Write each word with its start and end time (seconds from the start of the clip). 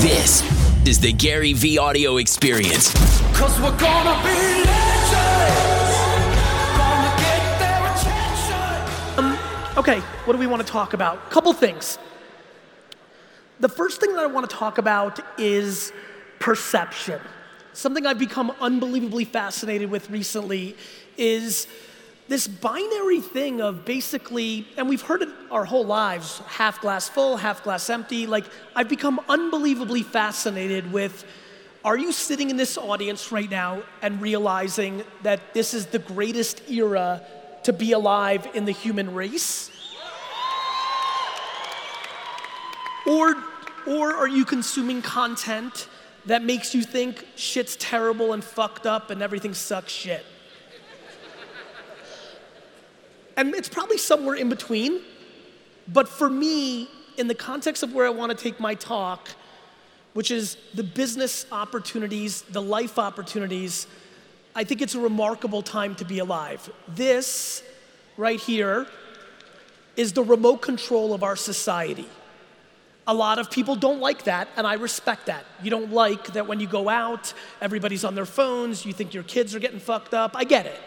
This 0.00 0.40
is 0.88 0.98
the 0.98 1.12
GaryVee 1.12 1.76
audio 1.78 2.16
experience. 2.16 2.90
Cause 3.36 3.60
we're 3.60 3.76
gonna 3.76 4.16
be 4.22 4.64
legends. 4.64 5.96
Gonna 6.78 7.16
get 7.18 7.58
their 7.60 7.84
attention. 7.92 9.38
Okay, 9.76 10.00
what 10.24 10.32
do 10.32 10.38
we 10.38 10.46
want 10.46 10.66
to 10.66 10.72
talk 10.72 10.94
about? 10.94 11.28
Couple 11.28 11.52
things. 11.52 11.98
The 13.60 13.68
first 13.68 14.00
thing 14.00 14.14
that 14.14 14.24
I 14.24 14.26
want 14.26 14.48
to 14.48 14.56
talk 14.56 14.78
about 14.78 15.20
is 15.38 15.92
perception. 16.38 17.20
Something 17.74 18.06
I've 18.06 18.18
become 18.18 18.52
unbelievably 18.58 19.26
fascinated 19.26 19.90
with 19.90 20.08
recently 20.08 20.78
is 21.18 21.66
this 22.30 22.46
binary 22.46 23.20
thing 23.20 23.60
of 23.60 23.84
basically, 23.84 24.64
and 24.76 24.88
we've 24.88 25.02
heard 25.02 25.20
it 25.20 25.28
our 25.50 25.64
whole 25.64 25.84
lives 25.84 26.38
half 26.46 26.80
glass 26.80 27.08
full, 27.08 27.36
half 27.36 27.64
glass 27.64 27.90
empty. 27.90 28.24
Like, 28.24 28.44
I've 28.76 28.88
become 28.88 29.20
unbelievably 29.28 30.04
fascinated 30.04 30.92
with 30.92 31.24
are 31.84 31.98
you 31.98 32.12
sitting 32.12 32.48
in 32.50 32.56
this 32.56 32.78
audience 32.78 33.32
right 33.32 33.50
now 33.50 33.82
and 34.00 34.22
realizing 34.22 35.02
that 35.24 35.54
this 35.54 35.74
is 35.74 35.86
the 35.86 35.98
greatest 35.98 36.70
era 36.70 37.20
to 37.64 37.72
be 37.72 37.90
alive 37.90 38.46
in 38.54 38.64
the 38.64 38.72
human 38.72 39.12
race? 39.12 39.72
Or, 43.08 43.34
or 43.88 44.14
are 44.14 44.28
you 44.28 44.44
consuming 44.44 45.02
content 45.02 45.88
that 46.26 46.44
makes 46.44 46.76
you 46.76 46.82
think 46.84 47.26
shit's 47.34 47.74
terrible 47.74 48.34
and 48.34 48.44
fucked 48.44 48.86
up 48.86 49.10
and 49.10 49.20
everything 49.20 49.52
sucks 49.52 49.92
shit? 49.92 50.24
And 53.40 53.54
it's 53.54 53.70
probably 53.70 53.96
somewhere 53.96 54.34
in 54.34 54.50
between. 54.50 55.00
But 55.88 56.08
for 56.08 56.28
me, 56.28 56.90
in 57.16 57.26
the 57.26 57.34
context 57.34 57.82
of 57.82 57.94
where 57.94 58.04
I 58.04 58.10
want 58.10 58.36
to 58.36 58.36
take 58.36 58.60
my 58.60 58.74
talk, 58.74 59.30
which 60.12 60.30
is 60.30 60.58
the 60.74 60.82
business 60.82 61.46
opportunities, 61.50 62.42
the 62.42 62.60
life 62.60 62.98
opportunities, 62.98 63.86
I 64.54 64.64
think 64.64 64.82
it's 64.82 64.94
a 64.94 65.00
remarkable 65.00 65.62
time 65.62 65.94
to 65.94 66.04
be 66.04 66.18
alive. 66.18 66.70
This 66.86 67.62
right 68.18 68.38
here 68.38 68.86
is 69.96 70.12
the 70.12 70.22
remote 70.22 70.58
control 70.58 71.14
of 71.14 71.22
our 71.22 71.36
society. 71.36 72.08
A 73.06 73.14
lot 73.14 73.38
of 73.38 73.50
people 73.50 73.74
don't 73.74 74.00
like 74.00 74.24
that, 74.24 74.48
and 74.58 74.66
I 74.66 74.74
respect 74.74 75.26
that. 75.26 75.46
You 75.62 75.70
don't 75.70 75.92
like 75.92 76.34
that 76.34 76.46
when 76.46 76.60
you 76.60 76.66
go 76.66 76.90
out, 76.90 77.32
everybody's 77.62 78.04
on 78.04 78.14
their 78.14 78.26
phones, 78.26 78.84
you 78.84 78.92
think 78.92 79.14
your 79.14 79.22
kids 79.22 79.54
are 79.54 79.60
getting 79.60 79.80
fucked 79.80 80.12
up. 80.12 80.32
I 80.34 80.44
get 80.44 80.66
it. 80.66 80.78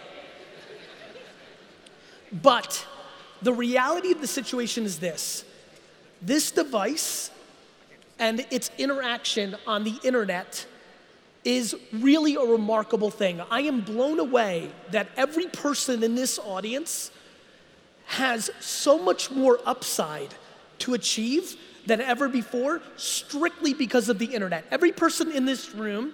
But 2.41 2.85
the 3.41 3.53
reality 3.53 4.11
of 4.11 4.21
the 4.21 4.27
situation 4.27 4.85
is 4.85 4.99
this 4.99 5.45
this 6.21 6.51
device 6.51 7.29
and 8.17 8.45
its 8.49 8.71
interaction 8.77 9.55
on 9.67 9.83
the 9.83 9.95
internet 10.03 10.65
is 11.43 11.75
really 11.91 12.35
a 12.35 12.41
remarkable 12.41 13.11
thing. 13.11 13.41
I 13.51 13.61
am 13.61 13.81
blown 13.81 14.19
away 14.19 14.71
that 14.91 15.09
every 15.17 15.47
person 15.47 16.03
in 16.03 16.15
this 16.15 16.39
audience 16.39 17.11
has 18.05 18.49
so 18.59 18.97
much 18.97 19.29
more 19.29 19.59
upside 19.65 20.33
to 20.79 20.93
achieve 20.93 21.57
than 21.85 21.99
ever 21.99 22.29
before, 22.29 22.81
strictly 22.95 23.73
because 23.73 24.07
of 24.07 24.19
the 24.19 24.27
internet. 24.27 24.65
Every 24.71 24.93
person 24.93 25.31
in 25.31 25.45
this 25.45 25.75
room, 25.75 26.13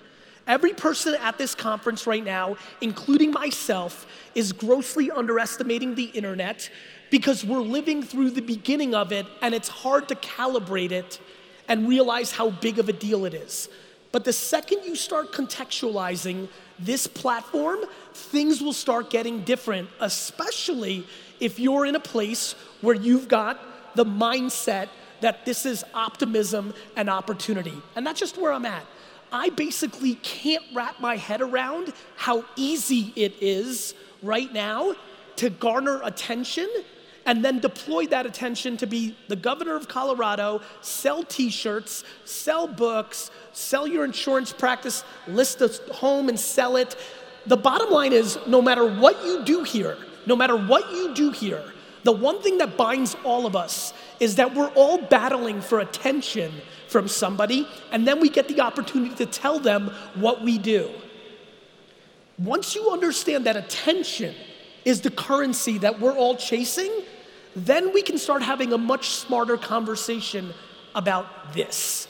every 0.50 0.73
person 0.73 1.16
at 1.22 1.38
this 1.38 1.55
conference 1.55 2.05
right 2.05 2.25
now, 2.25 2.58
including 2.81 3.31
myself, 3.31 4.08
is 4.36 4.52
grossly 4.52 5.09
underestimating 5.11 5.95
the 5.95 6.05
internet 6.05 6.69
because 7.11 7.45
we're 7.45 7.59
living 7.59 8.03
through 8.03 8.31
the 8.31 8.42
beginning 8.42 8.94
of 8.94 9.11
it 9.11 9.25
and 9.42 9.55
it's 9.55 9.70
hard 9.70 10.08
to 10.09 10.16
calibrate 10.16 10.92
it 10.92 11.20
and 11.67 11.88
realize 11.88 12.31
how 12.31 12.50
big 12.50 12.80
of 12.80 12.89
a 12.89 12.94
deal 12.94 13.25
it 13.25 13.33
is. 13.33 13.70
But 14.11 14.25
the 14.25 14.33
second 14.33 14.83
you 14.86 14.95
start 14.95 15.31
contextualizing 15.31 16.50
this 16.80 17.05
platform, 17.05 17.80
things 18.14 18.59
will 18.59 18.73
start 18.73 19.11
getting 19.11 19.44
different, 19.44 19.88
especially 19.99 21.05
if 21.39 21.59
you're 21.59 21.86
in 21.86 21.95
a 21.95 21.99
place 21.99 22.55
where 22.82 22.95
you've 22.95 23.27
got 23.27 23.95
the 23.95 24.05
mindset 24.05 24.89
that 25.21 25.45
this 25.45 25.65
is 25.65 25.83
optimism 25.93 26.73
and 26.95 27.09
opportunity. 27.09 27.73
And 27.95 28.05
that's 28.08 28.20
just 28.20 28.38
where 28.38 28.52
I'm 28.52 28.65
at. 28.65 28.86
I 29.32 29.50
basically 29.50 30.16
can't 30.16 30.64
wrap 30.73 31.00
my 31.00 31.17
head 31.17 31.42
around 31.42 31.94
how 32.16 32.45
easy 32.56 33.14
it 33.16 33.36
is 33.42 33.94
right 34.22 34.52
now 34.52 34.95
to 35.38 35.50
garner 35.50 36.02
attention 36.04 36.67
and 37.26 37.45
then 37.45 37.60
deploy 37.60 38.08
that 38.08 38.26
attention 38.26 38.76
to 38.78 38.88
be 38.88 39.16
the 39.28 39.36
governor 39.36 39.76
of 39.76 39.88
Colorado, 39.88 40.62
sell 40.82 41.22
t 41.23 41.50
shirts, 41.50 42.04
sell 42.26 42.66
books, 42.66 43.30
sell 43.54 43.86
your 43.86 44.04
insurance 44.04 44.52
practice, 44.52 45.04
list 45.28 45.62
a 45.62 45.68
home 45.94 46.30
and 46.30 46.39
sell 46.39 46.76
it. 46.76 46.95
The 47.45 47.58
bottom 47.58 47.92
line 47.92 48.14
is 48.14 48.39
no 48.48 48.62
matter 48.62 49.00
what 49.00 49.23
you 49.23 49.44
do 49.44 49.64
here, 49.64 49.98
no 50.26 50.36
matter 50.36 50.58
what 50.58 50.92
you 50.92 51.14
do 51.14 51.30
here, 51.32 51.64
the 52.04 52.12
one 52.12 52.42
thing 52.42 52.58
that 52.60 52.78
binds 52.78 53.16
all 53.23 53.45
of 53.45 53.56
us 53.56 53.94
is 54.20 54.36
that 54.38 54.56
we're 54.56 54.70
all 54.70 54.98
battling 54.98 55.62
for 55.62 55.80
attention 55.80 56.52
from 56.89 57.08
somebody, 57.08 57.67
and 57.92 58.08
then 58.08 58.20
we 58.20 58.30
get 58.30 58.48
the 58.48 58.61
opportunity 58.61 59.16
to 59.16 59.26
tell 59.26 59.60
them 59.60 59.92
what 60.16 60.42
we 60.42 60.58
do. 60.58 60.89
Once 62.38 62.73
you 62.76 62.89
understand 62.89 63.45
that 63.45 63.55
attention 63.55 64.33
is 64.86 65.02
the 65.02 65.11
currency 65.11 65.77
that 65.77 66.00
we're 66.00 66.16
all 66.16 66.36
chasing, 66.36 66.92
then 67.55 67.94
we 67.94 68.02
can 68.02 68.17
start 68.17 68.42
having 68.42 68.73
a 68.73 68.77
much 68.77 69.10
smarter 69.10 69.58
conversation 69.58 70.54
about 70.95 71.54
this. 71.54 72.08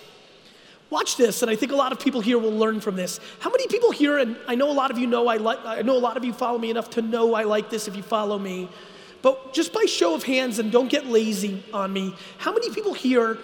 Watch 0.90 1.18
this, 1.18 1.42
and 1.42 1.52
I 1.52 1.56
think 1.56 1.72
a 1.72 1.76
lot 1.76 1.92
of 1.92 2.00
people 2.00 2.22
here 2.22 2.40
will 2.40 2.56
learn 2.56 2.80
from 2.80 2.96
this. 2.96 3.20
How 3.40 3.50
many 3.50 3.68
people 3.68 3.92
here, 3.92 4.18
and 4.18 4.38
I 4.48 4.56
know 4.56 4.72
a 4.72 4.74
lot 4.74 4.92
of 4.92 4.98
you 4.98 5.08
know 5.08 5.28
I 5.28 5.38
like, 5.38 5.60
I 5.66 5.82
know 5.82 5.98
a 5.98 6.00
lot 6.00 6.18
of 6.18 6.24
you 6.24 6.34
follow 6.34 6.58
me 6.58 6.72
enough 6.72 6.90
to 6.92 7.02
know 7.02 7.36
I 7.36 7.44
like 7.44 7.70
this 7.70 7.88
if 7.88 7.96
you 7.96 8.04
follow 8.04 8.40
me, 8.40 8.70
but 9.22 9.54
just 9.54 9.74
by 9.74 9.86
show 9.86 10.16
of 10.16 10.24
hands, 10.24 10.58
and 10.58 10.72
don't 10.72 10.90
get 10.90 11.06
lazy 11.06 11.64
on 11.74 11.92
me, 11.92 12.16
how 12.38 12.52
many 12.52 12.70
people 12.72 12.94
here 12.94 13.38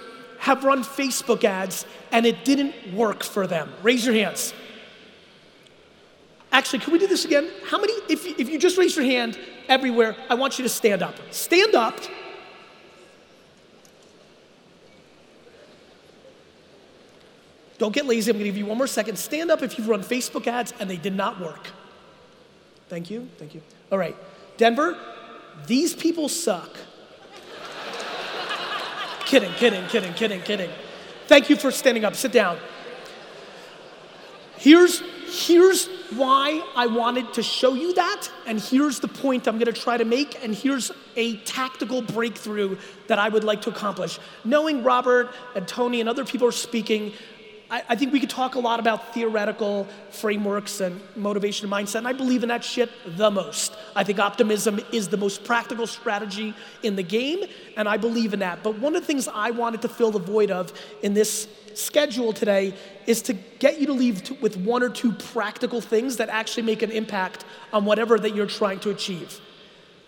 have 0.45 0.63
run 0.63 0.83
Facebook 0.83 1.43
ads 1.43 1.87
and 2.11 2.23
it 2.23 2.45
didn't 2.45 2.93
work 2.93 3.23
for 3.23 3.47
them? 3.47 3.67
Raise 3.81 4.05
your 4.05 4.13
hands. 4.13 4.53
Actually, 6.51 6.79
can 6.79 6.93
we 6.93 6.99
do 6.99 7.07
this 7.07 7.25
again? 7.25 7.49
How 7.65 7.79
many, 7.79 7.93
if, 8.07 8.27
if 8.39 8.47
you 8.47 8.59
just 8.59 8.77
raise 8.77 8.95
your 8.95 9.05
hand 9.05 9.39
everywhere, 9.67 10.15
I 10.29 10.35
want 10.35 10.59
you 10.59 10.63
to 10.63 10.69
stand 10.69 11.01
up. 11.01 11.15
Stand 11.31 11.73
up. 11.73 11.99
Don't 17.79 17.93
get 17.93 18.05
lazy. 18.05 18.29
I'm 18.29 18.37
going 18.37 18.45
to 18.45 18.49
give 18.51 18.57
you 18.57 18.67
one 18.67 18.77
more 18.77 18.85
second. 18.85 19.17
Stand 19.17 19.49
up 19.49 19.63
if 19.63 19.79
you've 19.79 19.89
run 19.89 20.03
Facebook 20.03 20.45
ads 20.45 20.75
and 20.79 20.87
they 20.87 20.97
did 20.97 21.15
not 21.15 21.41
work. 21.41 21.67
Thank 22.87 23.09
you. 23.09 23.27
Thank 23.39 23.55
you. 23.55 23.63
All 23.91 23.97
right. 23.97 24.15
Denver, 24.57 24.95
these 25.65 25.95
people 25.95 26.29
suck. 26.29 26.77
Kidding, 29.25 29.51
kidding, 29.53 29.85
kidding, 29.87 30.13
kidding, 30.13 30.41
kidding. 30.41 30.69
Thank 31.27 31.49
you 31.49 31.55
for 31.55 31.71
standing 31.71 32.05
up. 32.05 32.15
Sit 32.15 32.31
down. 32.31 32.57
Here's, 34.57 35.01
here's 35.27 35.87
why 36.11 36.63
I 36.75 36.87
wanted 36.87 37.33
to 37.33 37.43
show 37.43 37.73
you 37.73 37.93
that, 37.95 38.29
and 38.45 38.59
here's 38.59 38.99
the 38.99 39.07
point 39.07 39.47
I'm 39.47 39.57
gonna 39.57 39.73
try 39.73 39.97
to 39.97 40.05
make, 40.05 40.41
and 40.43 40.55
here's 40.55 40.91
a 41.15 41.37
tactical 41.37 42.01
breakthrough 42.01 42.77
that 43.07 43.19
I 43.19 43.29
would 43.29 43.43
like 43.43 43.61
to 43.63 43.69
accomplish. 43.69 44.19
Knowing 44.43 44.83
Robert 44.83 45.33
and 45.55 45.67
Tony 45.67 45.99
and 45.99 46.07
other 46.07 46.25
people 46.25 46.47
are 46.47 46.53
speaking, 46.53 47.13
I, 47.69 47.83
I 47.89 47.95
think 47.95 48.13
we 48.13 48.19
could 48.19 48.29
talk 48.29 48.55
a 48.55 48.59
lot 48.59 48.79
about 48.79 49.13
theoretical 49.13 49.87
frameworks 50.11 50.81
and 50.81 50.99
motivation 51.15 51.71
and 51.71 51.73
mindset, 51.73 51.95
and 51.99 52.07
I 52.07 52.13
believe 52.13 52.43
in 52.43 52.49
that 52.49 52.63
shit 52.63 52.89
the 53.17 53.31
most. 53.31 53.75
I 53.95 54.03
think 54.03 54.19
optimism 54.19 54.79
is 54.91 55.07
the 55.09 55.17
most 55.17 55.43
practical 55.43 55.87
strategy 55.87 56.53
in 56.83 56.95
the 56.95 57.03
game, 57.03 57.45
and 57.77 57.87
I 57.89 57.97
believe 57.97 58.33
in 58.33 58.39
that. 58.39 58.63
But 58.63 58.77
one 58.79 58.95
of 58.95 59.01
the 59.01 59.07
things 59.07 59.27
I 59.27 59.51
wanted 59.51 59.81
to 59.83 59.89
fill 59.89 60.11
the 60.11 60.19
void 60.19 60.51
of 60.51 60.73
in 61.01 61.13
this 61.13 61.47
schedule 61.73 62.33
today 62.33 62.73
is 63.05 63.21
to 63.23 63.33
get 63.33 63.79
you 63.79 63.87
to 63.87 63.93
leave 63.93 64.23
to, 64.23 64.33
with 64.35 64.57
one 64.57 64.81
or 64.81 64.89
two 64.89 65.11
practical 65.11 65.81
things 65.81 66.17
that 66.17 66.29
actually 66.29 66.63
make 66.63 66.81
an 66.81 66.91
impact 66.91 67.45
on 67.73 67.85
whatever 67.85 68.17
that 68.17 68.35
you're 68.35 68.45
trying 68.45 68.79
to 68.79 68.89
achieve. 68.89 69.39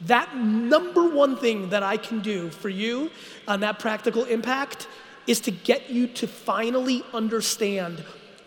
That 0.01 0.35
number 0.35 1.09
one 1.09 1.37
thing 1.37 1.69
that 1.69 1.83
I 1.83 1.97
can 1.97 2.21
do 2.21 2.49
for 2.49 2.69
you 2.69 3.09
on 3.47 3.61
that 3.61 3.79
practical 3.79 4.25
impact 4.25 4.87
is 5.27 5.39
to 5.41 5.51
get 5.51 5.89
you 5.89 6.07
to 6.07 6.27
finally 6.27 7.03
understand 7.13 8.03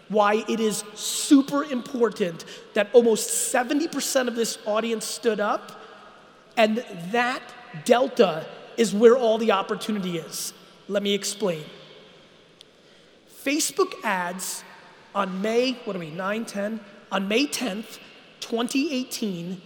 why 0.08 0.44
it 0.48 0.58
is 0.58 0.82
super 0.94 1.62
important 1.64 2.44
that 2.74 2.88
almost 2.92 3.54
70% 3.54 4.26
of 4.26 4.34
this 4.34 4.58
audience 4.66 5.04
stood 5.04 5.38
up, 5.38 5.80
and 6.56 6.84
that 7.12 7.42
delta 7.84 8.44
is 8.76 8.92
where 8.92 9.16
all 9.16 9.38
the 9.38 9.52
opportunity 9.52 10.18
is. 10.18 10.52
Let 10.88 11.02
me 11.02 11.14
explain. 11.14 11.64
Facebook 13.44 13.92
ads 14.02 14.64
on 15.14 15.40
May, 15.40 15.72
what 15.84 15.94
are 15.94 16.00
we, 16.00 16.10
9, 16.10 16.44
10? 16.44 16.80
On 17.12 17.28
May 17.28 17.46
10th, 17.46 17.98
2018, 18.40 19.62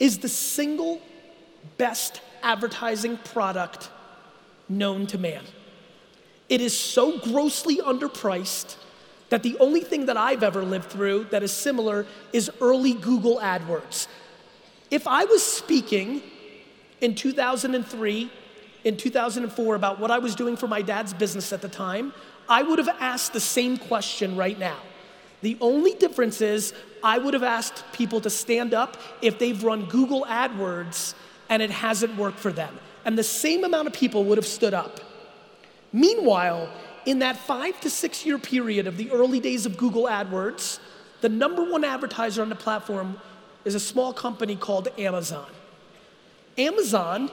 is 0.00 0.18
the 0.18 0.28
single 0.28 1.02
best 1.76 2.20
advertising 2.42 3.18
product 3.18 3.90
known 4.68 5.06
to 5.08 5.18
man. 5.18 5.42
It 6.48 6.60
is 6.60 6.78
so 6.78 7.18
grossly 7.18 7.78
underpriced 7.78 8.76
that 9.30 9.42
the 9.42 9.56
only 9.58 9.80
thing 9.80 10.06
that 10.06 10.16
I've 10.16 10.42
ever 10.42 10.62
lived 10.62 10.90
through 10.90 11.24
that 11.30 11.42
is 11.42 11.50
similar 11.50 12.06
is 12.32 12.50
early 12.60 12.92
Google 12.92 13.38
AdWords. 13.38 14.06
If 14.90 15.06
I 15.08 15.24
was 15.24 15.42
speaking 15.42 16.22
in 17.00 17.14
2003, 17.14 18.30
in 18.84 18.96
2004 18.96 19.74
about 19.74 19.98
what 19.98 20.10
I 20.10 20.18
was 20.18 20.34
doing 20.34 20.56
for 20.56 20.68
my 20.68 20.82
dad's 20.82 21.14
business 21.14 21.52
at 21.52 21.62
the 21.62 21.68
time, 21.68 22.12
I 22.48 22.62
would 22.62 22.78
have 22.78 22.94
asked 23.00 23.32
the 23.32 23.40
same 23.40 23.78
question 23.78 24.36
right 24.36 24.58
now. 24.58 24.76
The 25.40 25.56
only 25.60 25.94
difference 25.94 26.40
is 26.40 26.74
I 27.02 27.18
would 27.18 27.34
have 27.34 27.42
asked 27.42 27.84
people 27.92 28.20
to 28.20 28.30
stand 28.30 28.72
up 28.72 28.96
if 29.20 29.38
they've 29.38 29.62
run 29.64 29.86
Google 29.86 30.24
AdWords 30.26 31.14
and 31.48 31.62
it 31.62 31.70
hasn't 31.70 32.16
worked 32.16 32.38
for 32.38 32.52
them. 32.52 32.78
And 33.04 33.18
the 33.18 33.24
same 33.24 33.64
amount 33.64 33.88
of 33.88 33.94
people 33.94 34.24
would 34.24 34.38
have 34.38 34.46
stood 34.46 34.74
up. 34.74 35.00
Meanwhile, 35.94 36.68
in 37.06 37.20
that 37.20 37.36
five 37.36 37.80
to 37.82 37.88
six 37.88 38.26
year 38.26 38.36
period 38.36 38.88
of 38.88 38.96
the 38.96 39.12
early 39.12 39.38
days 39.38 39.64
of 39.64 39.76
Google 39.76 40.04
AdWords, 40.06 40.80
the 41.20 41.28
number 41.28 41.62
one 41.62 41.84
advertiser 41.84 42.42
on 42.42 42.48
the 42.48 42.56
platform 42.56 43.16
is 43.64 43.76
a 43.76 43.80
small 43.80 44.12
company 44.12 44.56
called 44.56 44.88
Amazon. 44.98 45.46
Amazon 46.58 47.30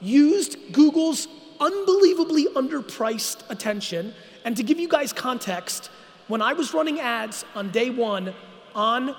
used 0.00 0.56
Google's 0.72 1.28
unbelievably 1.60 2.46
underpriced 2.54 3.42
attention. 3.50 4.14
And 4.42 4.56
to 4.56 4.62
give 4.62 4.80
you 4.80 4.88
guys 4.88 5.12
context, 5.12 5.90
when 6.28 6.40
I 6.40 6.54
was 6.54 6.72
running 6.72 7.00
ads 7.00 7.44
on 7.54 7.70
day 7.70 7.90
one 7.90 8.32
on 8.74 9.14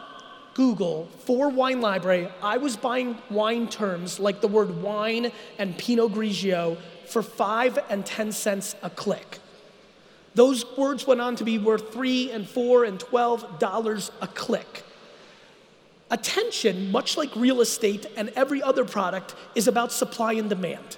Google 0.56 1.08
for 1.26 1.50
Wine 1.50 1.80
Library, 1.80 2.28
I 2.42 2.58
was 2.58 2.76
buying 2.76 3.20
wine 3.30 3.68
terms 3.68 4.20
like 4.20 4.42
the 4.42 4.48
word 4.48 4.82
wine 4.82 5.32
and 5.60 5.78
Pinot 5.78 6.12
Grigio 6.12 6.78
for 7.10 7.22
five 7.22 7.78
and 7.90 8.06
10 8.06 8.32
cents 8.32 8.76
a 8.82 8.90
click. 8.90 9.40
Those 10.36 10.66
words 10.78 11.08
went 11.08 11.22
on 11.22 11.36
to 11.38 11.44
be 11.44 11.58
worth 11.58 11.92
three 11.92 12.32
and 12.32 12.48
four 12.48 12.84
and 12.84 13.00
twelve 13.00 13.60
dollars 13.60 14.12
a 14.22 14.28
click. 14.28 14.84
Attention, 16.12 16.92
much 16.92 17.18
like 17.18 17.36
real 17.36 17.62
estate 17.62 18.06
and 18.16 18.30
every 18.36 18.62
other 18.64 18.86
product, 18.86 19.36
is 19.56 19.68
about 19.68 19.92
supply 19.92 20.34
and 20.34 20.50
demand. 20.50 20.98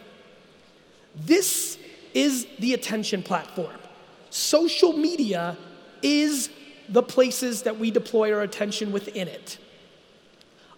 This 1.15 1.77
is 2.13 2.47
the 2.59 2.73
attention 2.73 3.23
platform. 3.23 3.75
Social 4.29 4.93
media 4.93 5.57
is 6.01 6.49
the 6.87 7.03
places 7.03 7.63
that 7.63 7.77
we 7.77 7.91
deploy 7.91 8.33
our 8.33 8.41
attention 8.41 8.91
within 8.91 9.27
it. 9.27 9.57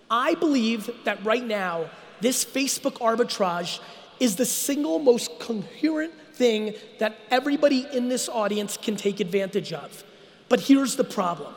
I 0.10 0.36
believe 0.36 0.90
that 1.06 1.24
right 1.26 1.46
now, 1.46 1.90
this 2.22 2.46
Facebook 2.46 2.94
arbitrage 3.00 3.80
is 4.24 4.38
the 4.38 4.46
single 4.46 5.00
most 5.00 5.38
coherent 5.38 6.14
thing 6.34 6.74
that 6.98 7.18
everybody 7.30 7.86
in 7.92 8.08
this 8.08 8.30
audience 8.30 8.78
can 8.78 8.96
take 8.96 9.20
advantage 9.20 9.74
of. 9.74 10.06
But 10.48 10.62
here's 10.62 10.96
the 10.96 11.04
problem 11.04 11.54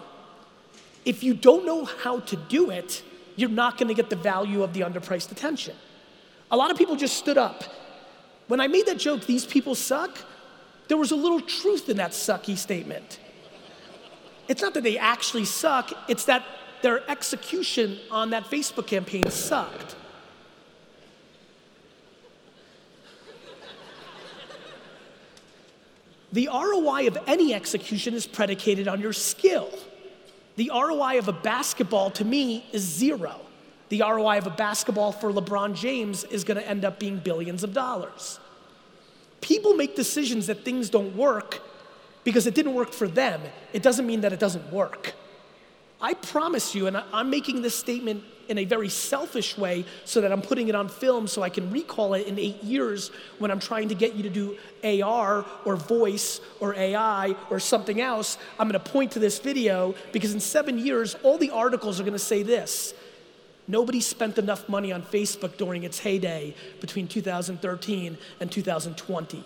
if 1.05 1.23
you 1.23 1.33
don't 1.33 1.65
know 1.65 1.85
how 1.85 2.19
to 2.19 2.35
do 2.35 2.71
it, 2.71 3.05
you're 3.37 3.49
not 3.49 3.79
gonna 3.79 3.95
get 3.95 4.11
the 4.11 4.17
value 4.17 4.65
of 4.65 4.73
the 4.73 4.81
underpriced 4.81 5.31
attention. 5.31 5.77
A 6.51 6.57
lot 6.57 6.73
of 6.73 6.77
people 6.77 6.97
just 6.97 7.17
stood 7.17 7.39
up. 7.39 7.63
When 8.49 8.61
I 8.61 8.67
made 8.67 8.87
that 8.87 8.99
joke, 8.99 9.27
these 9.27 9.47
people 9.47 9.77
suck, 9.77 10.19
there 10.89 10.97
was 10.97 11.13
a 11.13 11.17
little 11.17 11.41
truth 11.41 11.89
in 11.89 11.99
that 11.99 12.11
sucky 12.11 12.57
statement. 12.57 13.21
It's 14.49 14.63
not 14.63 14.75
that 14.75 14.83
they 14.83 14.99
actually 14.99 15.45
suck, 15.45 15.93
it's 16.09 16.25
that 16.25 16.45
their 16.83 17.09
execution 17.09 17.99
on 18.11 18.31
that 18.31 18.45
Facebook 18.45 18.89
campaign 18.89 19.31
sucked. 19.31 19.95
The 26.37 26.51
ROI 26.53 27.07
of 27.07 27.17
any 27.27 27.55
execution 27.55 28.13
is 28.13 28.27
predicated 28.27 28.89
on 28.89 29.01
your 29.01 29.15
skill. 29.15 29.71
The 30.57 30.71
ROI 30.71 31.17
of 31.19 31.29
a 31.29 31.33
basketball 31.33 32.11
to 32.11 32.27
me 32.27 32.67
is 32.73 32.83
zero. 32.83 33.41
The 33.89 34.03
ROI 34.03 34.37
of 34.37 34.47
a 34.47 34.51
basketball 34.51 35.13
for 35.13 35.33
LeBron 35.33 35.75
James 35.75 36.25
is 36.25 36.45
gonna 36.45 36.61
end 36.61 36.85
up 36.85 36.99
being 36.99 37.17
billions 37.21 37.65
of 37.65 37.73
dollars. 37.73 38.39
People 39.41 39.73
make 39.73 39.97
decisions 39.97 40.47
that 40.49 40.63
things 40.63 40.91
don't 40.91 41.17
work 41.17 41.63
because 42.23 42.47
it 42.47 42.55
didn't 42.55 42.75
work 42.75 42.93
for 42.93 43.09
them. 43.09 43.41
It 43.73 43.83
doesn't 43.83 44.07
mean 44.07 44.21
that 44.21 44.35
it 44.35 44.39
doesn't 44.39 44.71
work. 44.71 45.15
I 46.03 46.13
promise 46.13 46.75
you, 46.75 46.87
and 46.87 46.99
I'm 47.15 47.31
making 47.31 47.63
this 47.63 47.75
statement 47.75 48.23
in 48.49 48.59
a 48.59 48.65
very 48.65 48.89
selfish 48.89 49.57
way 49.57 49.85
so 50.05 50.21
that 50.21 50.33
I'm 50.33 50.43
putting 50.43 50.69
it 50.69 50.75
on 50.75 50.89
film 50.89 51.27
so 51.27 51.43
I 51.43 51.49
can 51.49 51.71
recall 51.71 52.15
it 52.15 52.27
in 52.27 52.39
eight 52.39 52.63
years 52.63 53.11
when 53.39 53.51
I'm 53.51 53.61
trying 53.61 53.89
to 53.89 53.95
get 53.95 54.15
you 54.15 54.23
to 54.23 54.31
do 54.31 55.03
AR 55.03 55.45
or 55.65 55.77
voice 55.77 56.41
or 56.61 56.75
AI 56.75 57.35
or 57.51 57.61
something 57.61 58.01
else. 58.01 58.39
I'm 58.59 58.69
gonna 58.69 58.79
point 58.81 59.13
to 59.13 59.19
this 59.19 59.39
video 59.39 59.95
because 60.13 60.35
in 60.35 60.41
seven 60.41 60.79
years, 60.79 61.17
all 61.23 61.39
the 61.39 61.51
articles 61.51 62.01
are 62.01 62.05
gonna 62.05 62.19
say 62.19 62.43
this. 62.43 62.95
Nobody 63.69 64.01
spent 64.01 64.39
enough 64.39 64.69
money 64.69 64.93
on 64.93 65.03
Facebook 65.03 65.57
during 65.57 65.83
its 65.83 65.99
heyday 65.99 66.55
between 66.81 67.09
2013 67.09 68.17
and 68.41 68.53
2020. 68.53 69.45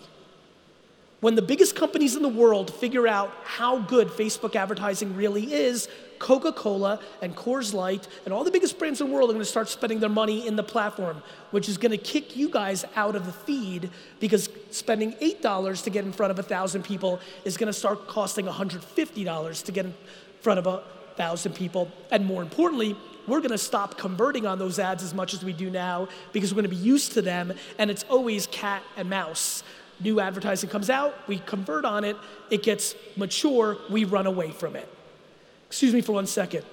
When 1.21 1.35
the 1.35 1.43
biggest 1.43 1.75
companies 1.75 2.15
in 2.15 2.23
the 2.23 2.29
world 2.29 2.73
figure 2.73 3.07
out 3.07 3.31
how 3.43 3.77
good 3.77 4.07
Facebook 4.07 4.55
advertising 4.55 5.15
really 5.15 5.53
is, 5.53 5.87
Coca 6.17 6.51
Cola 6.51 6.99
and 7.21 7.35
Coors 7.35 7.75
Light 7.75 8.07
and 8.25 8.33
all 8.33 8.43
the 8.43 8.49
biggest 8.49 8.79
brands 8.79 9.01
in 9.01 9.07
the 9.07 9.13
world 9.13 9.29
are 9.29 9.33
gonna 9.33 9.45
start 9.45 9.69
spending 9.69 9.99
their 9.99 10.09
money 10.09 10.47
in 10.47 10.55
the 10.55 10.63
platform, 10.63 11.21
which 11.51 11.69
is 11.69 11.77
gonna 11.77 11.97
kick 11.97 12.35
you 12.35 12.49
guys 12.49 12.85
out 12.95 13.15
of 13.15 13.27
the 13.27 13.31
feed 13.31 13.91
because 14.19 14.49
spending 14.71 15.13
$8 15.21 15.83
to 15.83 15.91
get 15.91 16.05
in 16.05 16.11
front 16.11 16.31
of 16.31 16.39
1,000 16.39 16.83
people 16.83 17.19
is 17.45 17.55
gonna 17.55 17.71
start 17.71 18.07
costing 18.07 18.47
$150 18.47 19.61
to 19.61 19.71
get 19.71 19.85
in 19.85 19.93
front 20.41 20.57
of 20.57 20.65
1,000 20.65 21.53
people. 21.53 21.91
And 22.09 22.25
more 22.25 22.41
importantly, 22.41 22.95
we're 23.27 23.41
gonna 23.41 23.59
stop 23.59 23.95
converting 23.95 24.47
on 24.47 24.57
those 24.57 24.79
ads 24.79 25.03
as 25.03 25.13
much 25.13 25.35
as 25.35 25.45
we 25.45 25.53
do 25.53 25.69
now 25.69 26.07
because 26.33 26.51
we're 26.51 26.63
gonna 26.63 26.69
be 26.69 26.75
used 26.77 27.11
to 27.11 27.21
them 27.21 27.53
and 27.77 27.91
it's 27.91 28.05
always 28.09 28.47
cat 28.47 28.81
and 28.97 29.07
mouse 29.07 29.61
new 30.03 30.19
advertising 30.19 30.69
comes 30.69 30.89
out, 30.89 31.15
we 31.27 31.39
convert 31.39 31.85
on 31.85 32.03
it, 32.03 32.17
it 32.49 32.63
gets 32.63 32.95
mature, 33.15 33.77
we 33.89 34.03
run 34.03 34.27
away 34.27 34.51
from 34.51 34.75
it. 34.75 34.87
Excuse 35.67 35.93
me 35.93 36.01
for 36.01 36.13
one 36.13 36.27
second. 36.27 36.65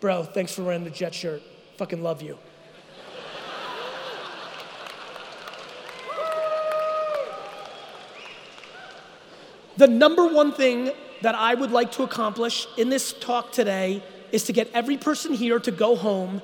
Bro, 0.00 0.24
thanks 0.24 0.54
for 0.54 0.62
wearing 0.62 0.84
the 0.84 0.90
jet 0.90 1.14
shirt. 1.14 1.42
Fucking 1.76 2.02
love 2.02 2.22
you. 2.22 2.38
the 9.76 9.86
number 9.86 10.26
one 10.26 10.52
thing 10.52 10.90
that 11.22 11.34
I 11.34 11.54
would 11.54 11.70
like 11.70 11.92
to 11.92 12.02
accomplish 12.02 12.66
in 12.76 12.88
this 12.88 13.12
talk 13.12 13.52
today 13.52 14.02
is 14.32 14.44
to 14.44 14.52
get 14.52 14.70
every 14.72 14.96
person 14.96 15.34
here 15.34 15.58
to 15.58 15.70
go 15.70 15.96
home 15.96 16.40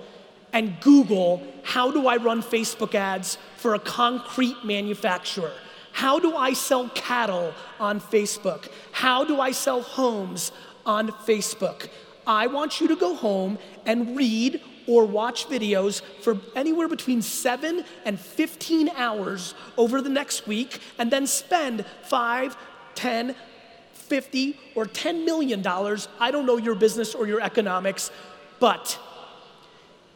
and 0.53 0.81
Google 0.81 1.43
how 1.63 1.91
do 1.91 2.07
I 2.07 2.17
run 2.17 2.43
Facebook 2.43 2.95
ads 2.95 3.39
for 3.57 3.75
a 3.75 3.79
concrete 3.79 4.65
manufacturer? 4.65 5.53
How 5.97 6.19
do 6.19 6.37
I 6.37 6.53
sell 6.53 6.91
cattle 6.91 7.55
on 7.81 8.03
Facebook? 8.03 8.69
How 8.93 9.25
do 9.25 9.41
I 9.41 9.53
sell 9.53 9.81
homes 9.81 10.53
on 10.85 11.09
Facebook? 11.09 11.89
I 12.27 12.49
want 12.49 12.83
you 12.83 12.89
to 12.89 12.97
go 12.97 13.15
home 13.15 13.59
and 13.87 14.15
read 14.15 14.61
or 14.87 15.07
watch 15.07 15.49
videos 15.49 16.03
for 16.21 16.39
anywhere 16.55 16.87
between 16.87 17.23
7 17.23 17.83
and 18.05 18.21
15 18.21 18.91
hours 18.91 19.55
over 19.79 20.03
the 20.03 20.11
next 20.11 20.47
week 20.47 20.81
and 20.99 21.11
then 21.11 21.27
spend 21.27 21.87
5, 22.03 22.59
10, 22.95 23.35
50 23.95 24.61
or 24.75 24.85
10 24.85 25.25
million 25.25 25.63
dollars. 25.63 26.09
I 26.21 26.31
don't 26.31 26.45
know 26.45 26.59
your 26.59 26.75
business 26.75 27.15
or 27.15 27.27
your 27.27 27.41
economics, 27.41 28.11
but 28.61 28.99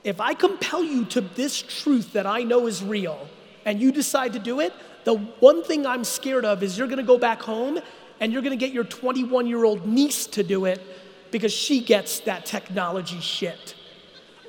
if 0.05 0.21
I 0.21 0.35
compel 0.35 0.85
you 0.85 1.07
to 1.07 1.23
this 1.23 1.63
truth 1.63 2.13
that 2.13 2.27
I 2.27 2.43
know 2.43 2.67
is 2.67 2.85
real 2.85 3.31
and 3.65 3.81
you 3.81 3.93
decide 3.93 4.33
to 4.35 4.39
do 4.39 4.61
it, 4.61 4.73
the 5.05 5.15
one 5.15 5.63
thing 5.63 5.87
I'm 5.87 6.05
scared 6.05 6.45
of 6.45 6.63
is 6.63 6.77
you're 6.79 6.89
gonna 6.89 7.03
go 7.03 7.19
back 7.19 7.43
home 7.43 7.81
and 8.21 8.33
you're 8.33 8.43
gonna 8.43 8.57
get 8.57 8.73
your 8.73 8.85
21 8.85 9.47
year 9.47 9.65
old 9.65 9.87
niece 9.87 10.27
to 10.29 10.43
do 10.43 10.67
it 10.67 10.81
because 11.31 11.53
she 11.53 11.81
gets 11.81 12.21
that 12.21 12.45
technology 12.45 13.21
shit. 13.21 13.75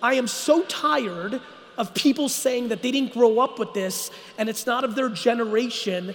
I 0.02 0.16
am 0.16 0.28
so 0.28 0.64
tired 0.64 1.42
of 1.78 1.94
people 1.94 2.28
saying 2.28 2.70
that 2.70 2.82
they 2.82 2.92
didn't 2.92 3.14
grow 3.14 3.40
up 3.40 3.60
with 3.60 3.74
this 3.74 4.12
and 4.38 4.50
it's 4.50 4.66
not 4.66 4.84
of 4.84 4.96
their 4.96 5.10
generation 5.10 6.14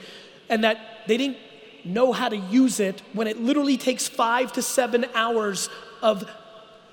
and 0.49 0.65
that 0.65 0.79
they 1.07 1.17
didn't 1.17 1.39
know 1.85 2.13
how 2.13 2.29
to 2.29 2.37
use 2.37 2.81
it 2.81 3.03
when 3.13 3.27
it 3.27 3.41
literally 3.41 3.77
takes 3.77 4.09
five 4.09 4.53
to 4.53 4.63
seven 4.63 5.07
hours 5.15 5.69
of 6.03 6.29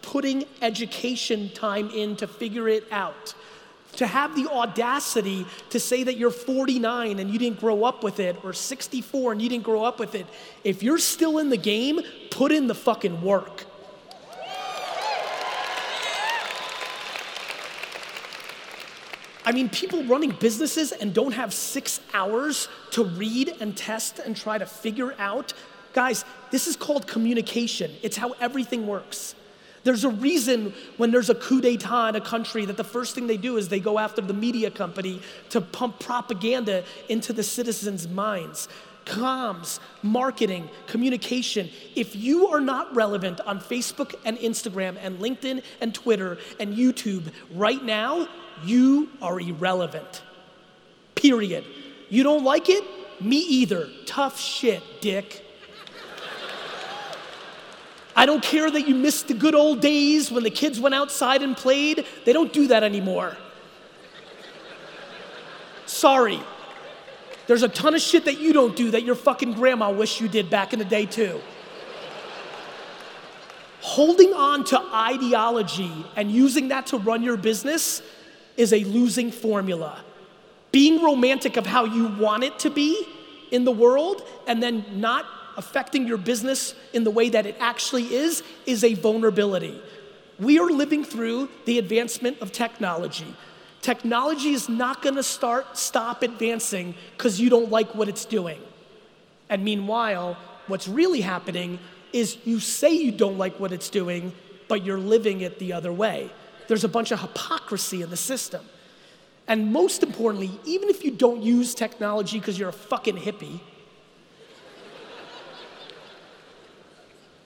putting 0.02 0.46
education 0.62 1.50
time 1.54 1.90
in 1.90 2.16
to 2.16 2.28
figure 2.28 2.68
it 2.68 2.86
out 2.92 3.34
to 3.96 4.08
have 4.08 4.36
the 4.36 4.50
audacity 4.50 5.46
to 5.70 5.80
say 5.80 6.04
that 6.04 6.18
you're 6.18 6.32
49 6.32 7.20
and 7.20 7.30
you 7.30 7.40
didn't 7.40 7.60
grow 7.60 7.84
up 7.84 8.04
with 8.04 8.20
it, 8.20 8.44
or 8.44 8.54
64 8.54 9.34
and 9.34 9.42
you 9.42 9.50
didn't 9.50 9.64
grow 9.64 9.84
up 9.84 10.00
with 10.00 10.16
it, 10.16 10.26
if 10.64 10.82
you're 10.82 10.98
still 10.98 11.38
in 11.38 11.50
the 11.50 11.58
game, 11.58 12.02
put 12.32 12.52
in 12.52 12.68
the 12.68 12.76
fucking 12.76 13.22
work. 13.22 13.66
I 19.46 19.52
mean, 19.52 19.70
people 19.70 20.04
running 20.06 20.32
businesses 20.32 20.94
and 20.94 21.14
don't 21.14 21.34
have 21.34 21.54
six 21.54 22.00
hours 22.14 22.70
to 22.92 23.04
read 23.04 23.54
and 23.60 23.76
test 23.76 24.20
and 24.20 24.38
try 24.38 24.58
to 24.58 24.66
figure 24.66 25.14
out. 25.20 25.54
Guys, 25.92 26.24
this 26.50 26.66
is 26.66 26.76
called 26.76 27.08
communication. 27.08 27.92
It's 28.02 28.16
how 28.16 28.32
everything 28.40 28.88
works. 28.88 29.36
There's 29.84 30.06
a 30.06 30.10
reason 30.10 30.74
when 30.98 31.12
there's 31.12 31.30
a 31.30 31.36
coup 31.36 31.60
d'etat 31.60 32.10
in 32.10 32.16
a 32.16 32.22
country 32.22 32.66
that 32.66 32.78
the 32.78 32.84
first 32.84 33.16
thing 33.16 33.28
they 33.28 33.38
do 33.38 33.58
is 33.58 33.68
they 33.68 33.82
go 33.82 34.00
after 34.00 34.22
the 34.22 34.34
media 34.34 34.72
company 34.72 35.22
to 35.50 35.60
pump 35.60 36.00
propaganda 36.00 36.84
into 37.10 37.34
the 37.34 37.44
citizens' 37.44 38.08
minds. 38.08 38.70
Comms, 39.06 39.80
marketing, 40.02 40.70
communication. 40.88 41.70
If 41.96 42.16
you 42.16 42.48
are 42.48 42.62
not 42.62 42.96
relevant 42.96 43.42
on 43.42 43.60
Facebook 43.60 44.16
and 44.24 44.38
Instagram 44.38 44.98
and 45.02 45.20
LinkedIn 45.20 45.62
and 45.82 45.94
Twitter 45.94 46.38
and 46.62 46.74
YouTube 46.74 47.34
right 47.54 47.84
now, 47.84 48.30
you 48.64 49.10
are 49.22 49.42
irrelevant. 49.42 50.24
Period. 51.16 51.66
You 52.10 52.24
don't 52.24 52.46
like 52.46 52.70
it? 52.70 52.84
Me 53.22 53.38
either. 53.38 53.90
Tough 54.06 54.40
shit, 54.40 54.82
dick. 55.02 55.43
I 58.16 58.26
don't 58.26 58.44
care 58.44 58.70
that 58.70 58.88
you 58.88 58.96
missed 58.96 59.28
the 59.28 59.34
good 59.34 59.56
old 59.56 59.82
days 59.82 60.32
when 60.32 60.44
the 60.44 60.50
kids 60.50 60.80
went 60.80 60.94
outside 60.94 61.42
and 61.42 61.58
played. 61.58 62.06
They 62.26 62.34
don't 62.34 62.54
do 62.54 62.68
that 62.68 62.84
anymore. 62.84 63.36
Sorry. 65.86 66.40
There's 67.48 67.64
a 67.64 67.68
ton 67.68 67.96
of 67.96 68.02
shit 68.02 68.26
that 68.26 68.40
you 68.40 68.54
don't 68.54 68.76
do 68.76 68.92
that 68.92 69.04
your 69.04 69.16
fucking 69.16 69.54
grandma 69.54 69.92
wished 69.92 70.22
you 70.22 70.28
did 70.28 70.50
back 70.50 70.74
in 70.74 70.80
the 70.80 70.86
day, 70.86 71.06
too. 71.06 71.42
Holding 73.82 74.34
on 74.34 74.64
to 74.66 74.80
ideology 74.80 75.92
and 76.16 76.32
using 76.32 76.70
that 76.70 76.88
to 76.88 76.98
run 76.98 77.22
your 77.22 77.36
business 77.36 78.02
is 78.56 78.72
a 78.72 78.84
losing 78.86 79.30
formula. 79.32 80.02
Being 80.72 81.04
romantic 81.04 81.58
of 81.58 81.66
how 81.66 81.84
you 81.86 82.08
want 82.08 82.44
it 82.44 82.60
to 82.60 82.70
be 82.70 83.06
in 83.52 83.66
the 83.66 83.72
world 83.72 84.24
and 84.48 84.64
then 84.64 84.86
not 84.94 85.26
affecting 85.58 86.08
your 86.08 86.18
business 86.18 86.76
in 86.94 87.04
the 87.04 87.12
way 87.12 87.30
that 87.30 87.46
it 87.46 87.56
actually 87.60 88.14
is, 88.14 88.44
is 88.66 88.84
a 88.84 88.94
vulnerability. 88.94 89.82
We 90.40 90.60
are 90.60 90.70
living 90.70 91.04
through 91.04 91.50
the 91.66 91.80
advancement 91.80 92.42
of 92.42 92.52
technology. 92.52 93.36
Technology 93.82 94.54
is 94.54 94.70
not 94.70 95.02
gonna 95.02 95.24
start, 95.24 95.78
stop 95.78 96.24
advancing 96.24 96.96
because 97.18 97.40
you 97.40 97.50
don't 97.50 97.70
like 97.70 97.94
what 97.96 98.08
it's 98.08 98.26
doing. 98.26 98.62
And 99.50 99.64
meanwhile, 99.64 100.38
what's 100.68 100.88
really 100.88 101.22
happening 101.22 101.80
is 102.14 102.38
you 102.46 102.60
say 102.60 102.94
you 102.94 103.12
don't 103.12 103.38
like 103.38 103.60
what 103.60 103.72
it's 103.72 103.90
doing, 103.90 104.32
but 104.68 104.84
you're 104.86 105.00
living 105.00 105.42
it 105.42 105.60
the 105.60 105.74
other 105.74 105.92
way. 105.92 106.32
There's 106.68 106.84
a 106.84 106.90
bunch 106.90 107.12
of 107.12 107.20
hypocrisy 107.20 108.02
in 108.02 108.10
the 108.10 108.18
system. 108.18 108.64
And 109.48 109.74
most 109.74 110.04
importantly, 110.04 110.52
even 110.66 110.90
if 110.90 111.04
you 111.04 111.12
don't 111.12 111.44
use 111.44 111.76
technology 111.76 112.40
because 112.40 112.58
you're 112.58 112.70
a 112.70 112.74
fucking 112.74 113.18
hippie, 113.18 113.60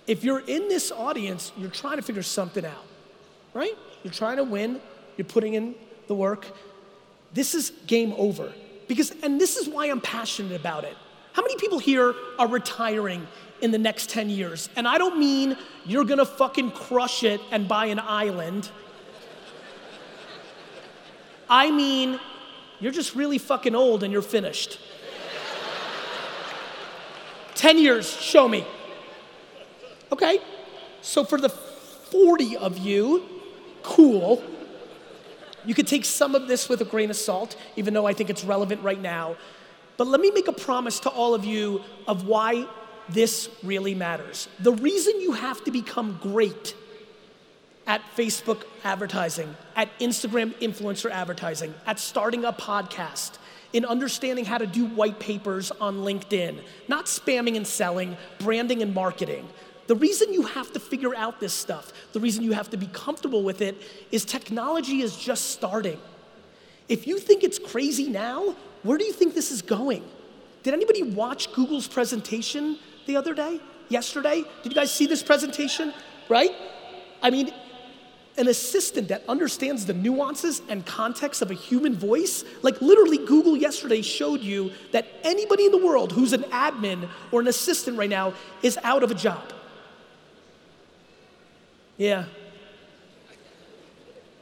if 0.08 0.24
you're 0.24 0.40
in 0.40 0.70
this 0.70 0.92
audience, 0.92 1.52
you're 1.58 1.70
trying 1.70 1.98
to 1.98 2.02
figure 2.02 2.24
something 2.24 2.66
out, 2.66 2.86
right? 3.54 3.78
You're 4.04 4.14
trying 4.14 4.38
to 4.38 4.44
win, 4.46 4.80
you're 5.18 5.26
putting 5.26 5.54
in 5.54 5.76
the 6.08 6.16
work. 6.16 6.48
This 7.34 7.54
is 7.54 7.72
game 7.86 8.14
over. 8.18 8.54
Because, 8.88 9.14
and 9.22 9.40
this 9.40 9.58
is 9.58 9.68
why 9.68 9.88
I'm 9.88 10.00
passionate 10.00 10.56
about 10.56 10.86
it. 10.86 10.96
How 11.34 11.42
many 11.42 11.58
people 11.58 11.78
here 11.78 12.16
are 12.40 12.48
retiring 12.48 13.28
in 13.62 13.72
the 13.72 13.78
next 13.78 14.10
10 14.10 14.30
years? 14.30 14.70
And 14.78 14.88
I 14.88 14.98
don't 14.98 15.20
mean 15.20 15.58
you're 15.86 16.06
gonna 16.06 16.26
fucking 16.26 16.72
crush 16.72 17.24
it 17.24 17.42
and 17.52 17.68
buy 17.68 17.88
an 17.88 18.00
island. 18.00 18.72
I 21.50 21.70
mean, 21.70 22.20
you're 22.80 22.94
just 22.94 23.14
really 23.14 23.38
fucking 23.38 23.76
old 23.76 24.04
and 24.04 24.14
you're 24.14 24.22
finished. 24.22 24.80
10 27.56 27.78
years, 27.78 28.10
show 28.10 28.48
me. 28.48 28.66
Okay, 30.12 30.40
so 31.02 31.24
for 31.24 31.40
the 31.40 31.50
40 31.50 32.58
of 32.58 32.78
you, 32.78 33.24
cool. 33.84 34.42
You 35.66 35.74
could 35.74 35.88
take 35.88 36.06
some 36.06 36.34
of 36.34 36.48
this 36.48 36.70
with 36.70 36.82
a 36.82 36.86
grain 36.86 37.10
of 37.10 37.18
salt, 37.18 37.58
even 37.76 37.94
though 37.94 38.06
I 38.06 38.14
think 38.14 38.30
it's 38.30 38.44
relevant 38.44 38.82
right 38.84 39.02
now. 39.02 39.36
But 39.98 40.08
let 40.08 40.22
me 40.22 40.32
make 40.32 40.48
a 40.48 40.54
promise 40.54 41.00
to 41.02 41.10
all 41.10 41.34
of 41.34 41.44
you 41.44 41.82
of 42.08 42.26
why 42.26 42.68
this 43.10 43.50
really 43.64 43.96
matters. 43.96 44.48
The 44.60 44.72
reason 44.72 45.20
you 45.20 45.34
have 45.34 45.64
to 45.66 45.72
become 45.72 46.20
great 46.22 46.76
at 47.86 48.02
Facebook 48.16 48.64
advertising, 48.84 49.56
at 49.76 49.90
Instagram 50.00 50.54
influencer 50.60 51.10
advertising, 51.10 51.74
at 51.86 52.00
starting 52.00 52.46
a 52.46 52.54
podcast, 52.54 53.38
in 53.74 53.86
understanding 53.86 54.46
how 54.46 54.58
to 54.58 54.68
do 54.68 54.86
white 54.86 55.20
papers 55.20 55.72
on 55.72 55.98
LinkedIn, 55.98 56.60
not 56.88 57.06
spamming 57.06 57.58
and 57.58 57.68
selling, 57.68 58.16
branding 58.40 58.82
and 58.82 58.94
marketing. 58.94 59.48
The 59.88 59.96
reason 59.96 60.34
you 60.34 60.44
have 60.44 60.72
to 60.74 60.79
figure 60.79 61.15
out 61.15 61.39
this 61.39 61.53
stuff, 61.53 61.94
the 62.12 62.20
reason 62.20 62.44
you 62.44 62.51
have 62.51 62.70
to 62.72 62.77
be 62.77 62.88
comfortable 62.88 63.44
with 63.44 63.62
it, 63.62 63.82
is 64.12 64.25
technology 64.25 65.01
is 65.01 65.15
just 65.15 65.51
starting. 65.51 66.00
If 66.89 67.08
you 67.08 67.20
think 67.20 67.44
it's 67.44 67.58
crazy 67.58 68.10
now, 68.10 68.56
where 68.84 68.98
do 68.98 69.06
you 69.06 69.13
think 69.13 69.34
this 69.34 69.51
is 69.51 69.62
going? 69.62 70.03
Did 70.63 70.74
anybody 70.74 71.03
watch 71.03 71.53
Google's 71.53 71.88
presentation 71.88 72.77
the 73.06 73.15
other 73.15 73.34
day? 73.34 73.60
Yesterday? 73.89 74.44
Did 74.63 74.74
you 74.74 74.75
guys 74.75 74.91
see 74.91 75.06
this 75.06 75.24
presentation? 75.24 75.94
Right? 76.27 76.51
I 77.22 77.29
mean, 77.29 77.53
an 78.38 78.50
assistant 78.50 79.08
that 79.08 79.24
understands 79.27 79.86
the 79.86 79.94
nuances 79.94 80.62
and 80.70 80.86
context 80.86 81.41
of 81.41 81.50
a 81.50 81.53
human 81.53 81.96
voice, 81.96 82.44
like 82.62 82.82
literally 82.82 83.17
Google 83.17 83.58
yesterday 83.58 84.01
showed 84.01 84.41
you 84.41 84.72
that 84.91 85.08
anybody 85.24 85.65
in 85.65 85.72
the 85.72 85.84
world 85.84 86.12
who's 86.12 86.34
an 86.34 86.44
admin 86.44 87.08
or 87.32 87.41
an 87.41 87.48
assistant 87.48 87.98
right 87.98 88.10
now 88.10 88.34
is 88.62 88.77
out 88.84 89.03
of 89.03 89.12
a 89.12 89.15
job. 89.15 89.53
Yeah. 91.98 92.25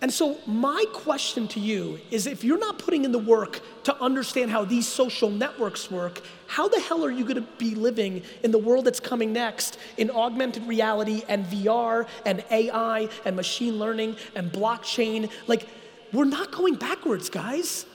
And 0.02 0.14
so, 0.14 0.38
my 0.46 0.86
question 0.94 1.48
to 1.48 1.60
you 1.60 2.00
is 2.12 2.28
if 2.28 2.44
you're 2.44 2.60
not 2.60 2.78
putting 2.78 3.06
in 3.06 3.12
the 3.12 3.18
work 3.18 3.62
to 3.86 3.96
understand 4.00 4.52
how 4.52 4.64
these 4.64 4.88
social 4.88 5.32
networks 5.32 5.90
work, 5.90 6.22
how 6.48 6.68
the 6.68 6.80
hell 6.80 7.04
are 7.04 7.10
you 7.10 7.26
gonna 7.26 7.48
be 7.58 7.74
living 7.74 8.22
in 8.44 8.52
the 8.52 8.58
world 8.60 8.86
that's 8.86 9.00
coming 9.00 9.34
next 9.34 9.80
in 9.98 10.12
augmented 10.12 10.68
reality 10.68 11.24
and 11.28 11.46
VR 11.46 12.06
and 12.26 12.44
AI 12.52 13.10
and 13.24 13.36
machine 13.36 13.80
learning 13.80 14.18
and 14.36 14.52
blockchain? 14.52 15.32
Like, 15.48 15.66
we're 16.14 16.26
not 16.26 16.52
going 16.52 16.76
backwards, 16.76 17.30
guys. 17.30 17.86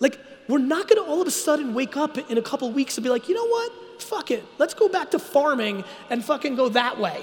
Like, 0.00 0.18
we're 0.48 0.58
not 0.58 0.88
gonna 0.88 1.02
all 1.02 1.20
of 1.20 1.28
a 1.28 1.30
sudden 1.30 1.72
wake 1.74 1.96
up 1.96 2.18
in 2.30 2.36
a 2.36 2.42
couple 2.42 2.68
weeks 2.72 2.96
and 2.96 3.04
be 3.04 3.10
like, 3.10 3.28
you 3.28 3.34
know 3.34 3.46
what? 3.46 4.02
Fuck 4.02 4.30
it. 4.32 4.42
Let's 4.58 4.74
go 4.74 4.88
back 4.88 5.10
to 5.12 5.18
farming 5.18 5.84
and 6.10 6.24
fucking 6.24 6.56
go 6.56 6.68
that 6.70 6.98
way. 6.98 7.22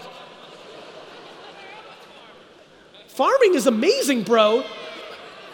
Farming 3.20 3.54
is 3.56 3.68
amazing, 3.68 4.24
bro, 4.24 4.64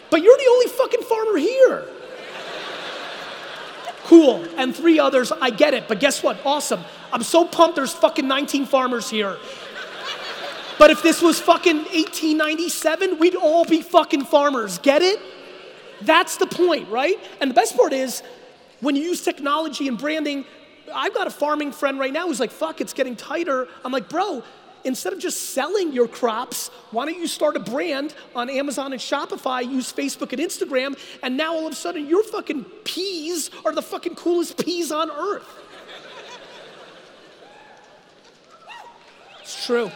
but 0.08 0.22
you're 0.22 0.36
the 0.36 0.46
only 0.48 0.68
fucking 0.68 1.02
farmer 1.02 1.36
here. 1.36 1.88
Cool. 4.04 4.46
And 4.56 4.72
three 4.72 5.00
others, 5.00 5.32
I 5.32 5.50
get 5.50 5.74
it, 5.74 5.88
but 5.88 5.98
guess 5.98 6.22
what? 6.22 6.38
Awesome. 6.46 6.84
I'm 7.12 7.24
so 7.24 7.44
pumped 7.44 7.74
there's 7.74 7.92
fucking 7.92 8.28
19 8.28 8.66
farmers 8.66 9.10
here. 9.10 9.36
But 10.78 10.92
if 10.92 11.02
this 11.02 11.20
was 11.20 11.40
fucking 11.40 11.78
1897, 11.78 13.18
we'd 13.18 13.34
all 13.34 13.64
be 13.64 13.82
fucking 13.82 14.26
farmers. 14.26 14.78
Get 14.78 15.02
it? 15.02 15.18
That's 16.02 16.36
the 16.36 16.46
point, 16.46 16.88
right? 16.88 17.18
And 17.40 17.50
the 17.50 17.54
best 17.54 17.76
part 17.76 17.92
is 17.92 18.22
when 18.80 18.94
you 18.94 19.02
use 19.02 19.24
technology 19.24 19.88
and 19.88 19.98
branding, 19.98 20.44
I've 20.94 21.14
got 21.14 21.26
a 21.26 21.30
farming 21.30 21.72
friend 21.72 21.98
right 21.98 22.12
now 22.12 22.28
who's 22.28 22.38
like, 22.38 22.52
fuck, 22.52 22.80
it's 22.80 22.92
getting 22.92 23.16
tighter. 23.16 23.66
I'm 23.84 23.90
like, 23.90 24.08
bro, 24.08 24.44
instead 24.86 25.12
of 25.12 25.18
just 25.18 25.50
selling 25.50 25.92
your 25.92 26.08
crops, 26.08 26.68
why 26.92 27.04
don't 27.04 27.18
you 27.18 27.26
start 27.26 27.56
a 27.56 27.60
brand 27.60 28.14
on 28.34 28.48
Amazon 28.48 28.92
and 28.92 29.00
Shopify, 29.00 29.68
use 29.68 29.92
Facebook 29.92 30.32
and 30.32 30.40
Instagram, 30.40 30.98
and 31.22 31.36
now 31.36 31.54
all 31.54 31.66
of 31.66 31.72
a 31.72 31.76
sudden 31.76 32.06
your 32.06 32.22
fucking 32.22 32.64
peas 32.84 33.50
are 33.64 33.74
the 33.74 33.82
fucking 33.82 34.14
coolest 34.14 34.64
peas 34.64 34.92
on 34.92 35.10
earth. 35.10 35.46
It's 39.42 39.66
true. 39.66 39.90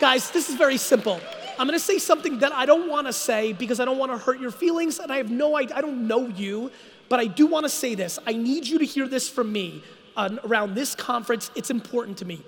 Guys, 0.00 0.30
this 0.30 0.48
is 0.48 0.56
very 0.56 0.78
simple. 0.78 1.20
I'm 1.58 1.66
gonna 1.66 1.78
say 1.78 1.98
something 1.98 2.38
that 2.38 2.52
I 2.52 2.64
don't 2.64 2.88
wanna 2.88 3.12
say 3.12 3.52
because 3.52 3.80
I 3.80 3.84
don't 3.84 3.98
wanna 3.98 4.16
hurt 4.16 4.40
your 4.40 4.50
feelings, 4.50 4.98
and 4.98 5.12
I 5.12 5.18
have 5.18 5.30
no 5.30 5.56
idea, 5.56 5.76
I 5.76 5.82
don't 5.82 6.08
know 6.08 6.26
you, 6.26 6.70
but 7.10 7.20
I 7.20 7.26
do 7.26 7.46
wanna 7.46 7.68
say 7.68 7.94
this. 7.94 8.18
I 8.26 8.32
need 8.32 8.66
you 8.66 8.78
to 8.78 8.84
hear 8.86 9.06
this 9.06 9.28
from 9.28 9.52
me 9.52 9.82
uh, 10.16 10.36
around 10.44 10.74
this 10.74 10.94
conference. 10.94 11.50
It's 11.54 11.70
important 11.70 12.16
to 12.18 12.24
me 12.24 12.42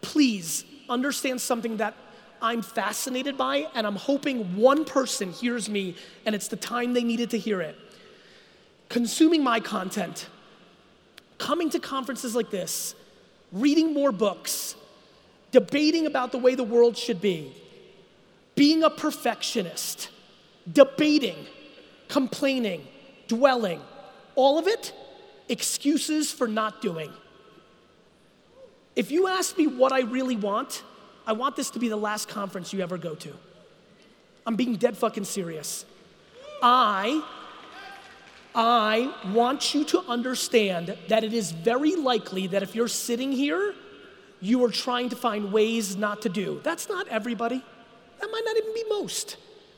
please 0.00 0.64
understand 0.88 1.40
something 1.40 1.78
that 1.78 1.94
I'm 2.40 2.62
fascinated 2.62 3.36
by, 3.36 3.66
and 3.74 3.86
I'm 3.86 3.96
hoping 3.96 4.56
one 4.56 4.84
person 4.84 5.32
hears 5.32 5.68
me 5.68 5.96
and 6.24 6.34
it's 6.34 6.48
the 6.48 6.56
time 6.56 6.92
they 6.92 7.02
needed 7.02 7.30
to 7.30 7.38
hear 7.38 7.60
it. 7.60 7.76
Consuming 8.88 9.42
my 9.42 9.60
content, 9.60 10.28
coming 11.38 11.68
to 11.70 11.78
conferences 11.78 12.34
like 12.34 12.50
this, 12.50 12.94
reading 13.52 13.92
more 13.92 14.12
books, 14.12 14.76
debating 15.50 16.06
about 16.06 16.32
the 16.32 16.38
way 16.38 16.54
the 16.54 16.64
world 16.64 16.96
should 16.96 17.20
be, 17.20 17.52
being 18.54 18.82
a 18.82 18.90
perfectionist, 18.90 20.10
debating, 20.70 21.36
complaining, 22.08 22.86
dwelling, 23.26 23.80
all 24.34 24.58
of 24.58 24.66
it 24.66 24.92
excuses 25.48 26.30
for 26.30 26.46
not 26.46 26.80
doing. 26.80 27.10
If 28.98 29.12
you 29.12 29.28
ask 29.28 29.56
me 29.56 29.68
what 29.68 29.92
I 29.92 30.00
really 30.00 30.34
want, 30.34 30.82
I 31.24 31.32
want 31.32 31.54
this 31.54 31.70
to 31.70 31.78
be 31.78 31.88
the 31.88 31.96
last 31.96 32.28
conference 32.28 32.72
you 32.72 32.80
ever 32.80 32.98
go 32.98 33.14
to. 33.14 33.32
I'm 34.44 34.56
being 34.56 34.74
dead 34.74 34.96
fucking 34.96 35.22
serious. 35.22 35.86
I 36.60 37.22
I 38.56 39.14
want 39.32 39.72
you 39.72 39.84
to 39.84 40.00
understand 40.08 40.98
that 41.06 41.22
it 41.22 41.32
is 41.32 41.52
very 41.52 41.94
likely 41.94 42.48
that 42.48 42.64
if 42.64 42.74
you're 42.74 42.88
sitting 42.88 43.30
here, 43.30 43.72
you 44.40 44.64
are 44.64 44.70
trying 44.72 45.10
to 45.10 45.16
find 45.16 45.52
ways 45.52 45.94
not 45.96 46.22
to 46.22 46.28
do. 46.28 46.60
That's 46.64 46.88
not 46.88 47.06
everybody. 47.06 47.62
That 48.20 48.30
might 48.32 48.42
not 48.44 48.56
even 48.56 48.74
be 48.74 48.84
most. 48.88 49.36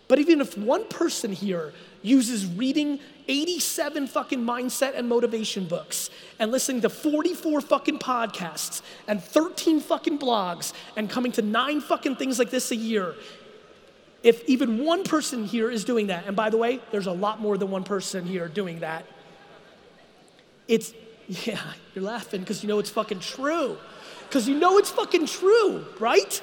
But 0.09 0.19
even 0.19 0.41
if 0.41 0.57
one 0.57 0.89
person 0.89 1.31
here 1.31 1.75
uses 2.01 2.47
reading 2.47 3.01
87 3.31 4.09
fucking 4.09 4.41
mindset 4.41 4.99
and 4.99 5.09
motivation 5.09 5.65
books 5.67 6.11
and 6.41 6.51
listening 6.51 6.83
to 6.83 6.89
44 6.89 7.61
fucking 7.61 8.01
podcasts 8.01 8.83
and 9.07 9.23
13 9.23 9.79
fucking 9.81 10.19
blogs 10.19 10.73
and 10.97 11.09
coming 11.09 11.31
to 11.33 11.43
nine 11.43 11.81
fucking 11.81 12.17
things 12.17 12.41
like 12.41 12.51
this 12.51 12.73
a 12.73 12.77
year, 12.77 13.15
if 14.25 14.43
even 14.49 14.85
one 14.85 15.05
person 15.05 15.45
here 15.45 15.71
is 15.71 15.85
doing 15.85 16.09
that, 16.09 16.27
and 16.27 16.35
by 16.35 16.51
the 16.51 16.57
way, 16.57 16.81
there's 16.91 17.07
a 17.07 17.13
lot 17.13 17.41
more 17.41 17.57
than 17.57 17.71
one 17.71 17.85
person 17.85 18.27
here 18.27 18.49
doing 18.49 18.81
that, 18.81 19.07
it's, 20.67 20.93
yeah, 21.29 21.61
you're 21.95 22.05
laughing 22.05 22.41
because 22.41 22.65
you 22.65 22.69
know 22.69 22.81
it's 22.81 22.91
fucking 22.91 23.21
true. 23.21 23.79
Because 24.29 24.49
you 24.49 24.59
know 24.59 24.79
it's 24.79 24.91
fucking 24.91 25.27
true, 25.27 25.85
right? 26.01 26.43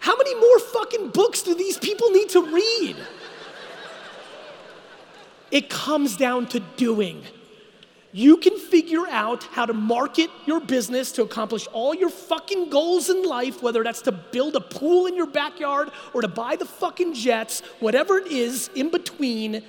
How 0.00 0.16
many 0.16 0.34
more 0.34 0.58
fucking 0.58 1.10
books 1.10 1.42
do 1.42 1.54
these 1.54 1.78
people 1.78 2.10
need 2.10 2.30
to 2.30 2.42
read? 2.42 2.96
It 5.54 5.70
comes 5.70 6.16
down 6.16 6.48
to 6.48 6.58
doing. 6.58 7.22
You 8.10 8.38
can 8.38 8.58
figure 8.58 9.06
out 9.06 9.44
how 9.44 9.66
to 9.66 9.72
market 9.72 10.28
your 10.46 10.58
business 10.58 11.12
to 11.12 11.22
accomplish 11.22 11.68
all 11.72 11.94
your 11.94 12.10
fucking 12.10 12.70
goals 12.70 13.08
in 13.08 13.22
life, 13.22 13.62
whether 13.62 13.84
that's 13.84 14.02
to 14.02 14.10
build 14.10 14.56
a 14.56 14.60
pool 14.60 15.06
in 15.06 15.14
your 15.14 15.28
backyard 15.28 15.92
or 16.12 16.22
to 16.22 16.28
buy 16.28 16.56
the 16.56 16.64
fucking 16.64 17.14
jets, 17.14 17.60
whatever 17.78 18.18
it 18.18 18.32
is 18.32 18.68
in 18.74 18.90
between, 18.90 19.62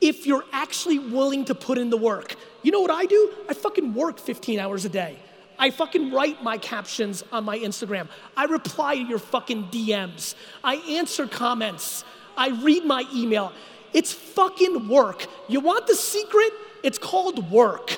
if 0.00 0.26
you're 0.26 0.46
actually 0.50 0.98
willing 0.98 1.44
to 1.44 1.54
put 1.54 1.76
in 1.76 1.90
the 1.90 1.98
work. 1.98 2.36
You 2.62 2.72
know 2.72 2.80
what 2.80 2.90
I 2.90 3.04
do? 3.04 3.30
I 3.50 3.52
fucking 3.52 3.92
work 3.92 4.18
15 4.18 4.58
hours 4.58 4.86
a 4.86 4.88
day. 4.88 5.18
I 5.58 5.70
fucking 5.70 6.10
write 6.10 6.42
my 6.42 6.56
captions 6.56 7.22
on 7.32 7.44
my 7.44 7.58
Instagram. 7.58 8.08
I 8.34 8.44
reply 8.44 8.94
to 8.94 9.02
your 9.02 9.18
fucking 9.18 9.64
DMs. 9.64 10.36
I 10.64 10.76
answer 10.76 11.26
comments. 11.26 12.02
I 12.34 12.48
read 12.48 12.86
my 12.86 13.04
email. 13.14 13.52
It's 13.92 14.12
fucking 14.12 14.88
work. 14.88 15.26
You 15.48 15.60
want 15.60 15.86
the 15.86 15.94
secret? 15.94 16.52
It's 16.82 16.98
called 16.98 17.50
work. 17.50 17.96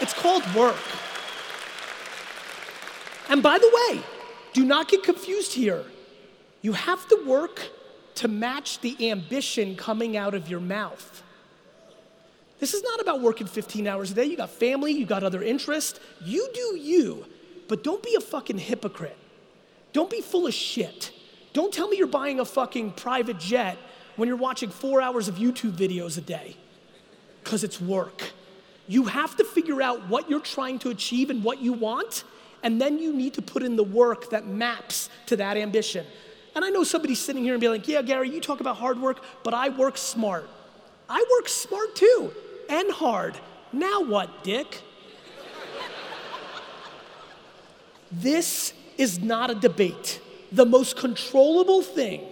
It's 0.00 0.14
called 0.14 0.42
work. 0.54 0.76
And 3.28 3.42
by 3.42 3.58
the 3.58 3.70
way, 3.72 4.02
do 4.52 4.64
not 4.64 4.88
get 4.88 5.02
confused 5.02 5.52
here. 5.52 5.84
You 6.62 6.72
have 6.72 7.06
to 7.08 7.24
work 7.26 7.68
to 8.16 8.28
match 8.28 8.80
the 8.80 9.10
ambition 9.10 9.76
coming 9.76 10.16
out 10.16 10.34
of 10.34 10.48
your 10.48 10.60
mouth. 10.60 11.22
This 12.58 12.74
is 12.74 12.82
not 12.82 13.00
about 13.00 13.22
working 13.22 13.46
15 13.46 13.86
hours 13.86 14.10
a 14.10 14.14
day. 14.14 14.24
You 14.24 14.36
got 14.36 14.50
family, 14.50 14.92
you 14.92 15.06
got 15.06 15.22
other 15.22 15.42
interests. 15.42 15.98
You 16.22 16.50
do 16.52 16.76
you, 16.76 17.24
but 17.68 17.82
don't 17.82 18.02
be 18.02 18.14
a 18.16 18.20
fucking 18.20 18.58
hypocrite. 18.58 19.16
Don't 19.92 20.10
be 20.10 20.20
full 20.20 20.46
of 20.46 20.52
shit. 20.52 21.12
Don't 21.52 21.72
tell 21.72 21.88
me 21.88 21.96
you're 21.96 22.06
buying 22.06 22.40
a 22.40 22.44
fucking 22.44 22.92
private 22.92 23.38
jet 23.38 23.76
when 24.16 24.28
you're 24.28 24.36
watching 24.36 24.70
four 24.70 25.00
hours 25.00 25.28
of 25.28 25.36
YouTube 25.36 25.72
videos 25.72 26.18
a 26.18 26.20
day, 26.20 26.56
because 27.42 27.64
it's 27.64 27.80
work. 27.80 28.32
You 28.86 29.04
have 29.04 29.36
to 29.36 29.44
figure 29.44 29.80
out 29.82 30.08
what 30.08 30.28
you're 30.28 30.40
trying 30.40 30.78
to 30.80 30.90
achieve 30.90 31.30
and 31.30 31.42
what 31.42 31.60
you 31.60 31.72
want, 31.72 32.24
and 32.62 32.80
then 32.80 32.98
you 32.98 33.12
need 33.12 33.34
to 33.34 33.42
put 33.42 33.62
in 33.62 33.76
the 33.76 33.84
work 33.84 34.30
that 34.30 34.46
maps 34.46 35.08
to 35.26 35.36
that 35.36 35.56
ambition. 35.56 36.04
And 36.54 36.64
I 36.64 36.70
know 36.70 36.84
somebody's 36.84 37.20
sitting 37.20 37.44
here 37.44 37.54
and 37.54 37.60
be 37.60 37.68
like, 37.68 37.86
yeah, 37.86 38.02
Gary, 38.02 38.28
you 38.28 38.40
talk 38.40 38.60
about 38.60 38.76
hard 38.76 39.00
work, 39.00 39.22
but 39.44 39.54
I 39.54 39.68
work 39.68 39.96
smart. 39.96 40.48
I 41.08 41.24
work 41.38 41.48
smart 41.48 41.94
too, 41.96 42.32
and 42.68 42.90
hard. 42.90 43.38
Now 43.72 44.02
what, 44.02 44.44
dick? 44.44 44.82
this 48.12 48.72
is 48.98 49.20
not 49.20 49.50
a 49.50 49.54
debate. 49.54 50.20
The 50.52 50.66
most 50.66 50.96
controllable 50.96 51.82
thing, 51.82 52.22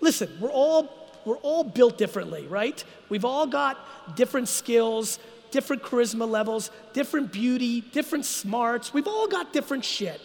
listen, 0.00 0.30
we're 0.40 0.50
all 0.50 1.00
we're 1.24 1.36
all 1.38 1.64
built 1.64 1.98
differently, 1.98 2.46
right? 2.46 2.82
We've 3.08 3.24
all 3.24 3.46
got 3.46 4.16
different 4.16 4.48
skills, 4.48 5.18
different 5.50 5.82
charisma 5.82 6.28
levels, 6.28 6.70
different 6.92 7.32
beauty, 7.32 7.82
different 7.82 8.24
smarts. 8.24 8.94
We've 8.94 9.06
all 9.06 9.28
got 9.28 9.52
different 9.52 9.84
shit. 9.84 10.20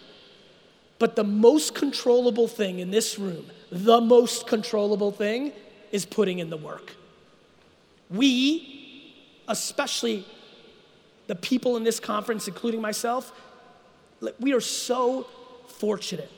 But 0.98 1.16
the 1.16 1.24
most 1.24 1.76
controllable 1.76 2.48
thing 2.48 2.80
in 2.80 2.92
this 2.92 3.20
room, 3.20 3.46
the 3.70 4.00
most 4.00 4.48
controllable 4.48 5.12
thing, 5.12 5.52
is 5.92 6.06
putting 6.06 6.40
in 6.40 6.50
the 6.50 6.58
work. 6.58 6.96
We, 8.10 9.14
especially 9.48 10.26
the 11.28 11.36
people 11.36 11.76
in 11.76 11.84
this 11.84 12.00
conference, 12.00 12.48
including 12.48 12.80
myself, 12.82 13.34
we 14.40 14.54
are 14.54 14.62
so 14.62 15.28
fortunate. 15.68 16.32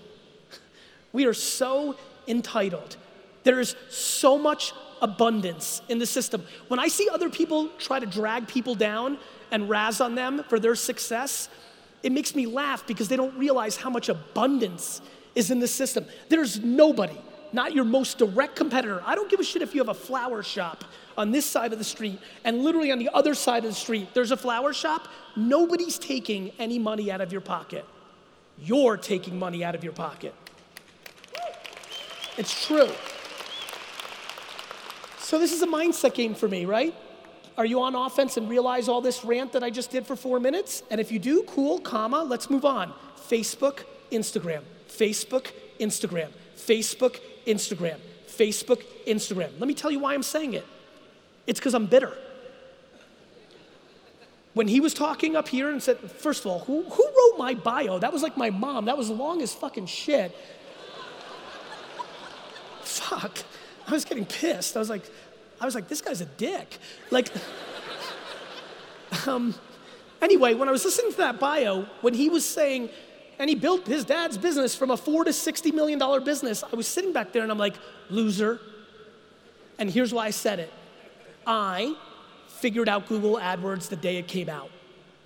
We 1.17 1.25
are 1.25 1.34
so 1.34 1.95
entitled 2.27 2.95
there's 3.43 3.75
so 3.89 4.38
much 4.38 4.71
abundance 5.01 5.82
in 5.89 5.97
the 5.97 6.06
system. 6.06 6.45
When 6.67 6.80
I 6.80 6.89
see 6.89 7.08
other 7.10 7.30
people 7.30 7.69
try 7.80 7.97
to 7.97 8.06
drag 8.06 8.47
people 8.47 8.75
down 8.75 9.17
and 9.49 9.67
razz 9.67 9.99
on 9.99 10.13
them 10.13 10.43
for 10.47 10.60
their 10.60 10.75
success, 10.75 11.49
it 12.03 12.12
makes 12.12 12.36
me 12.36 12.45
laugh 12.45 12.86
because 12.86 13.08
they 13.08 13.15
don't 13.15 13.36
realize 13.36 13.77
how 13.77 13.89
much 13.89 14.10
abundance 14.10 15.01
is 15.34 15.49
in 15.49 15.60
the 15.60 15.67
system. 15.67 16.06
There's 16.30 16.60
nobody, 16.60 17.17
not 17.51 17.73
your 17.73 17.86
most 17.86 18.19
direct 18.19 18.56
competitor. 18.56 19.01
I 19.03 19.15
don't 19.15 19.30
give 19.32 19.39
a 19.39 19.43
shit 19.43 19.63
if 19.63 19.73
you 19.73 19.82
have 19.82 19.89
a 19.89 19.99
flower 19.99 20.43
shop 20.43 20.84
on 21.17 21.32
this 21.32 21.47
side 21.47 21.73
of 21.73 21.80
the 21.80 21.86
street 21.86 22.19
and 22.43 22.63
literally 22.63 22.91
on 22.91 22.99
the 22.99 23.10
other 23.12 23.34
side 23.34 23.63
of 23.63 23.71
the 23.71 23.80
street, 23.80 24.10
there's 24.13 24.32
a 24.32 24.38
flower 24.38 24.71
shop. 24.71 25.08
Nobody's 25.36 25.97
taking 25.97 26.51
any 26.60 26.77
money 26.77 27.10
out 27.10 27.21
of 27.21 27.32
your 27.32 27.41
pocket. 27.41 27.86
You're 28.60 28.97
taking 28.97 29.39
money 29.39 29.63
out 29.63 29.73
of 29.73 29.84
your 29.84 29.93
pocket. 29.93 30.36
It's 32.38 32.65
true. 32.65 32.89
So 35.17 35.39
this 35.39 35.52
is 35.52 35.62
a 35.62 35.67
mindset 35.67 36.13
game 36.13 36.36
for 36.36 36.47
me, 36.47 36.65
right? 36.65 36.93
Are 37.58 37.65
you 37.65 37.82
on 37.82 37.95
offense 37.95 38.38
and 38.38 38.47
realize 38.47 38.88
all 38.88 39.02
this 39.02 39.26
rant 39.26 39.52
that 39.54 39.63
I 39.63 39.71
just 39.71 39.89
did 39.89 40.06
for 40.06 40.15
four 40.15 40.39
minutes? 40.39 40.84
And 40.91 41.02
if 41.02 41.12
you 41.12 41.17
do, 41.17 41.43
cool, 41.43 41.80
comma, 41.80 42.23
let's 42.23 42.50
move 42.50 42.63
on. 42.63 42.93
Facebook, 43.30 43.80
Instagram, 44.12 44.62
Facebook, 44.88 45.52
Instagram, 45.80 46.30
Facebook, 46.56 47.19
Instagram, 47.47 47.97
Facebook, 48.28 48.84
Instagram. 49.08 49.50
Let 49.60 49.67
me 49.67 49.73
tell 49.73 49.89
you 49.89 50.00
why 50.00 50.13
I'm 50.13 50.23
saying 50.23 50.54
it. 50.54 50.65
It's 51.47 51.60
because 51.60 51.73
I'm 51.73 51.88
bitter. 51.88 52.15
When 54.54 54.67
he 54.67 54.80
was 54.80 54.93
talking 54.93 55.36
up 55.36 55.47
here 55.47 55.69
and 55.69 55.82
said, 55.82 55.97
first 55.97 56.45
of 56.45 56.52
all, 56.52 56.60
who, 56.60 56.84
who 56.84 57.06
wrote 57.06 57.38
my 57.38 57.54
bio? 57.56 58.00
That 58.00 58.13
was 58.13 58.21
like 58.21 58.38
my 58.38 58.50
mom. 58.50 58.86
That 58.86 58.97
was 58.97 59.10
long 59.10 59.41
as 59.41 59.54
fucking 59.54 59.88
shit. 59.88 60.36
Fuck. 63.10 63.39
I 63.88 63.91
was 63.91 64.06
getting 64.06 64.26
pissed. 64.26 64.76
I 64.76 64.80
was 64.80 64.89
like, 64.89 65.04
I 65.62 65.65
was 65.65 65.76
like, 65.76 65.88
this 65.88 66.02
guy's 66.02 66.22
a 66.22 66.26
dick. 66.26 66.78
Like, 67.10 67.30
um, 69.26 69.56
anyway, 70.22 70.54
when 70.54 70.67
I 70.67 70.72
was 70.72 70.84
listening 70.84 71.12
to 71.12 71.17
that 71.20 71.39
bio, 71.39 71.86
when 72.02 72.13
he 72.13 72.30
was 72.30 72.46
saying, 72.46 72.89
and 73.39 73.50
he 73.50 73.56
built 73.56 73.88
his 73.88 74.04
dad's 74.04 74.38
business 74.38 74.76
from 74.76 74.91
a 74.91 74.98
four 74.98 75.24
to 75.24 75.32
sixty 75.32 75.72
million 75.72 76.00
dollar 76.00 76.20
business, 76.20 76.63
I 76.63 76.76
was 76.76 76.88
sitting 76.88 77.13
back 77.13 77.32
there 77.32 77.43
and 77.43 77.52
I'm 77.52 77.58
like, 77.58 77.76
loser. 78.10 78.60
And 79.80 79.89
here's 79.89 80.13
why 80.13 80.26
I 80.26 80.32
said 80.32 80.60
it. 80.60 80.74
I 81.46 81.96
figured 82.48 82.89
out 82.89 83.08
Google 83.08 83.38
AdWords 83.38 83.89
the 83.89 83.96
day 83.96 84.17
it 84.17 84.28
came 84.28 84.50
out. 84.50 84.72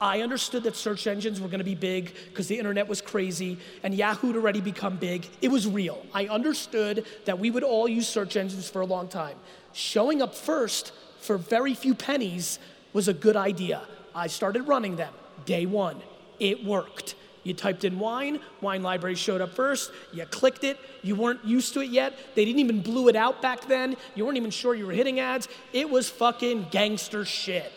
I 0.02 0.22
understood 0.22 0.64
that 0.64 0.76
search 0.76 1.06
engines 1.06 1.40
were 1.40 1.48
gonna 1.48 1.64
be 1.64 1.76
big 1.76 2.16
because 2.30 2.48
the 2.48 2.58
internet 2.58 2.88
was 2.88 3.02
crazy 3.02 3.60
and 3.84 3.94
Yahoo 3.94 4.28
had 4.28 4.36
already 4.36 4.60
become 4.60 4.98
big. 4.98 5.28
It 5.44 5.50
was 5.50 5.68
real. 5.68 6.04
I 6.12 6.26
understood 6.26 7.06
that 7.26 7.38
we 7.38 7.52
would 7.52 7.64
all 7.64 7.88
use 7.88 8.08
search 8.08 8.36
engines 8.36 8.68
for 8.68 8.82
a 8.82 8.86
long 8.86 9.08
time. 9.08 9.38
Showing 9.74 10.24
up 10.24 10.34
first 10.34 10.92
for 11.20 11.38
very 11.38 11.76
few 11.76 11.94
pennies 11.94 12.58
was 12.94 13.08
a 13.08 13.14
good 13.14 13.36
idea. 13.36 13.84
I 14.16 14.26
started 14.26 14.68
running 14.68 14.96
them 14.96 15.14
day 15.46 15.68
one. 15.68 16.02
It 16.40 16.66
worked. 16.66 17.14
You 17.44 17.54
typed 17.54 17.84
in 17.84 18.00
wine, 18.00 18.40
wine 18.60 18.84
library 18.84 19.16
showed 19.16 19.42
up 19.42 19.56
first, 19.56 19.92
you 20.14 20.26
clicked 20.26 20.64
it, 20.64 20.80
you 21.02 21.16
weren't 21.16 21.44
used 21.44 21.74
to 21.74 21.82
it 21.82 21.90
yet, 21.90 22.14
they 22.36 22.46
didn't 22.46 22.60
even 22.60 22.82
blew 22.82 23.08
it 23.08 23.16
out 23.16 23.42
back 23.42 23.68
then, 23.68 23.98
you 24.14 24.26
weren't 24.26 24.38
even 24.38 24.52
sure 24.52 24.76
you 24.76 24.86
were 24.86 24.92
hitting 24.94 25.20
ads. 25.20 25.48
It 25.74 25.90
was 25.90 26.08
fucking 26.10 26.68
gangster 26.70 27.26
shit. 27.26 27.72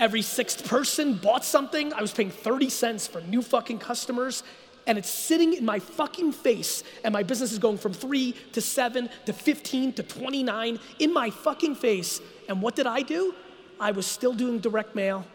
Every 0.00 0.22
sixth 0.22 0.66
person 0.66 1.14
bought 1.14 1.44
something. 1.44 1.92
I 1.92 2.00
was 2.00 2.10
paying 2.10 2.30
30 2.30 2.70
cents 2.70 3.06
for 3.06 3.20
new 3.20 3.42
fucking 3.42 3.78
customers. 3.78 4.42
and 4.86 4.96
it's 4.96 5.10
sitting 5.10 5.52
in 5.52 5.64
my 5.64 5.78
fucking 5.78 6.32
face, 6.32 6.82
and 7.04 7.12
my 7.12 7.22
business 7.22 7.52
is 7.52 7.58
going 7.58 7.76
from 7.76 7.92
three 7.92 8.34
to 8.52 8.62
seven 8.62 9.10
to 9.26 9.32
15 9.32 9.92
to 9.92 10.02
29 10.02 10.78
in 10.98 11.12
my 11.12 11.28
fucking 11.28 11.74
face. 11.74 12.18
And 12.48 12.62
what 12.62 12.74
did 12.74 12.86
I 12.86 13.02
do? 13.02 13.34
I 13.78 13.90
was 13.92 14.06
still 14.06 14.32
doing 14.32 14.58
direct 14.58 14.94
mail, 14.94 15.26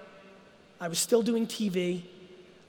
I 0.81 0.87
was 0.87 0.99
still 0.99 1.21
doing 1.21 1.45
TV, 1.45 2.01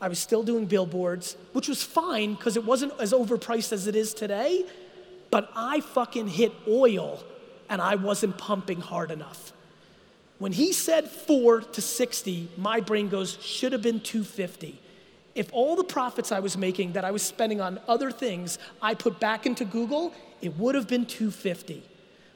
I 0.00 0.08
was 0.08 0.18
still 0.18 0.42
doing 0.42 0.66
billboards, 0.66 1.36
which 1.54 1.66
was 1.66 1.82
fine 1.82 2.34
because 2.34 2.56
it 2.56 2.64
wasn't 2.64 2.92
as 3.00 3.12
overpriced 3.12 3.72
as 3.72 3.86
it 3.86 3.96
is 3.96 4.12
today, 4.12 4.64
but 5.30 5.50
I 5.56 5.80
fucking 5.80 6.28
hit 6.28 6.52
oil 6.68 7.24
and 7.70 7.80
I 7.80 7.94
wasn't 7.94 8.36
pumping 8.36 8.80
hard 8.80 9.10
enough. 9.10 9.52
When 10.38 10.52
he 10.52 10.72
said 10.72 11.08
four 11.08 11.60
to 11.60 11.80
60, 11.80 12.50
my 12.56 12.80
brain 12.80 13.08
goes, 13.08 13.38
should 13.40 13.72
have 13.72 13.82
been 13.82 14.00
250. 14.00 14.78
If 15.34 15.50
all 15.52 15.76
the 15.76 15.84
profits 15.84 16.32
I 16.32 16.40
was 16.40 16.56
making 16.56 16.92
that 16.92 17.04
I 17.04 17.10
was 17.10 17.22
spending 17.22 17.60
on 17.60 17.78
other 17.88 18.10
things 18.10 18.58
I 18.80 18.94
put 18.94 19.20
back 19.20 19.46
into 19.46 19.64
Google, 19.64 20.12
it 20.40 20.56
would 20.56 20.74
have 20.74 20.88
been 20.88 21.06
250. 21.06 21.82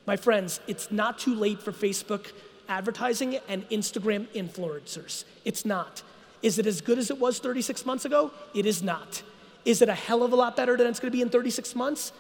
My 0.07 0.17
friends, 0.17 0.61
it's 0.67 0.91
not 0.91 1.19
too 1.19 1.35
late 1.35 1.63
for 1.63 1.73
Facebook 1.73 2.33
advertising 2.69 3.39
and 3.49 3.69
Instagram 3.69 4.27
influencers. 4.29 5.25
It's 5.45 5.65
not. 5.65 6.03
Is 6.43 6.59
it 6.59 6.67
as 6.67 6.81
good 6.81 6.99
as 6.99 7.11
it 7.11 7.19
was 7.19 7.39
36 7.39 7.85
months 7.85 8.05
ago? 8.05 8.31
It 8.55 8.65
is 8.65 8.83
not. 8.83 9.23
Is 9.65 9.83
it 9.83 9.89
a 9.89 9.95
hell 9.95 10.23
of 10.23 10.33
a 10.33 10.37
lot 10.37 10.57
better 10.57 10.77
than 10.77 10.87
it's 10.87 11.01
gonna 11.01 11.11
be 11.11 11.21
in 11.21 11.29
36 11.29 11.75
months? 11.75 12.13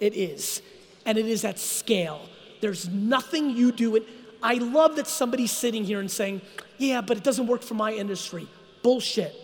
It 0.00 0.14
is. 0.14 0.60
And 1.06 1.16
it 1.16 1.26
is 1.26 1.44
at 1.44 1.58
scale. 1.58 2.28
There's 2.60 2.88
nothing 2.88 3.50
you 3.50 3.72
do 3.72 3.96
it. 3.96 4.04
I 4.42 4.54
love 4.54 4.96
that 4.96 5.06
somebody's 5.06 5.52
sitting 5.52 5.84
here 5.84 6.00
and 6.00 6.10
saying, 6.10 6.40
yeah, 6.78 7.00
but 7.00 7.16
it 7.16 7.22
doesn't 7.22 7.46
work 7.46 7.62
for 7.62 7.74
my 7.74 7.92
industry. 7.92 8.46
Bullshit. 8.82 9.34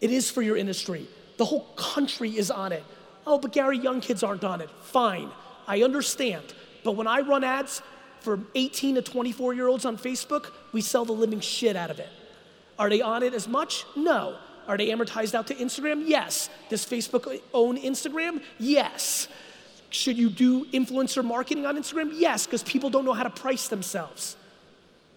It 0.00 0.10
is 0.10 0.30
for 0.30 0.42
your 0.42 0.56
industry. 0.56 1.06
The 1.36 1.44
whole 1.44 1.66
country 1.76 2.36
is 2.36 2.50
on 2.50 2.72
it. 2.72 2.84
Oh, 3.26 3.38
but 3.38 3.52
Gary, 3.52 3.78
young 3.78 4.00
kids 4.00 4.22
aren't 4.22 4.44
on 4.44 4.60
it. 4.60 4.70
Fine, 4.82 5.30
I 5.66 5.82
understand. 5.82 6.54
But 6.82 6.92
when 6.92 7.06
I 7.06 7.20
run 7.20 7.44
ads 7.44 7.82
for 8.20 8.40
18 8.54 8.96
to 8.96 9.02
24 9.02 9.54
year 9.54 9.68
olds 9.68 9.84
on 9.84 9.96
Facebook, 9.96 10.52
we 10.72 10.80
sell 10.80 11.04
the 11.04 11.12
living 11.12 11.40
shit 11.40 11.76
out 11.76 11.90
of 11.90 11.98
it. 11.98 12.08
Are 12.78 12.88
they 12.88 13.02
on 13.02 13.22
it 13.22 13.34
as 13.34 13.46
much? 13.46 13.84
No. 13.96 14.38
Are 14.66 14.76
they 14.76 14.88
amortized 14.88 15.34
out 15.34 15.46
to 15.48 15.54
Instagram? 15.54 16.04
Yes. 16.06 16.48
Does 16.68 16.86
Facebook 16.86 17.40
own 17.52 17.76
Instagram? 17.76 18.42
Yes. 18.58 19.28
Should 19.90 20.18
you 20.18 20.30
do 20.30 20.64
influencer 20.66 21.24
marketing 21.24 21.66
on 21.66 21.76
Instagram? 21.76 22.12
Yes, 22.14 22.46
because 22.46 22.62
people 22.62 22.90
don't 22.90 23.04
know 23.04 23.12
how 23.12 23.24
to 23.24 23.30
price 23.30 23.68
themselves. 23.68 24.36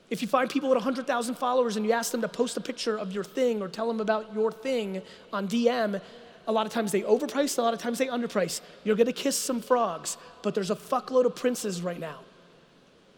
If 0.09 0.21
you 0.21 0.27
find 0.27 0.49
people 0.49 0.69
with 0.69 0.77
100,000 0.77 1.35
followers 1.35 1.77
and 1.77 1.85
you 1.85 1.91
ask 1.91 2.11
them 2.11 2.21
to 2.21 2.27
post 2.27 2.57
a 2.57 2.61
picture 2.61 2.97
of 2.97 3.11
your 3.11 3.23
thing 3.23 3.61
or 3.61 3.67
tell 3.67 3.87
them 3.87 3.99
about 3.99 4.33
your 4.33 4.51
thing 4.51 5.01
on 5.31 5.47
DM, 5.47 6.01
a 6.47 6.51
lot 6.51 6.65
of 6.65 6.71
times 6.71 6.91
they 6.91 7.01
overprice, 7.01 7.57
a 7.57 7.61
lot 7.61 7.73
of 7.73 7.79
times 7.79 7.99
they 7.99 8.07
underprice. 8.07 8.61
You're 8.83 8.95
gonna 8.95 9.13
kiss 9.13 9.37
some 9.37 9.61
frogs, 9.61 10.17
but 10.41 10.53
there's 10.53 10.71
a 10.71 10.75
fuckload 10.75 11.25
of 11.25 11.35
princes 11.35 11.81
right 11.81 11.99
now. 11.99 12.19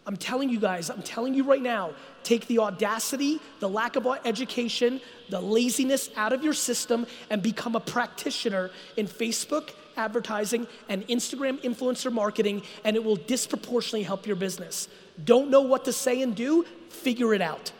I'm 0.06 0.16
telling 0.16 0.48
you 0.48 0.60
guys, 0.60 0.88
I'm 0.88 1.02
telling 1.02 1.34
you 1.34 1.42
right 1.42 1.60
now, 1.60 1.90
take 2.22 2.46
the 2.46 2.60
audacity, 2.60 3.40
the 3.58 3.68
lack 3.68 3.96
of 3.96 4.06
education, 4.24 5.00
the 5.30 5.40
laziness 5.40 6.10
out 6.16 6.32
of 6.32 6.44
your 6.44 6.54
system 6.54 7.06
and 7.28 7.42
become 7.42 7.74
a 7.74 7.80
practitioner 7.80 8.70
in 8.96 9.08
Facebook 9.08 9.70
advertising 9.96 10.66
and 10.88 11.06
Instagram 11.08 11.62
influencer 11.62 12.12
marketing, 12.12 12.62
and 12.84 12.96
it 12.96 13.04
will 13.04 13.16
disproportionately 13.16 14.02
help 14.02 14.26
your 14.26 14.36
business. 14.36 14.88
Don't 15.24 15.50
know 15.50 15.62
what 15.62 15.84
to 15.86 15.92
say 15.92 16.22
and 16.22 16.34
do? 16.34 16.64
Figure 16.88 17.34
it 17.34 17.40
out. 17.40 17.72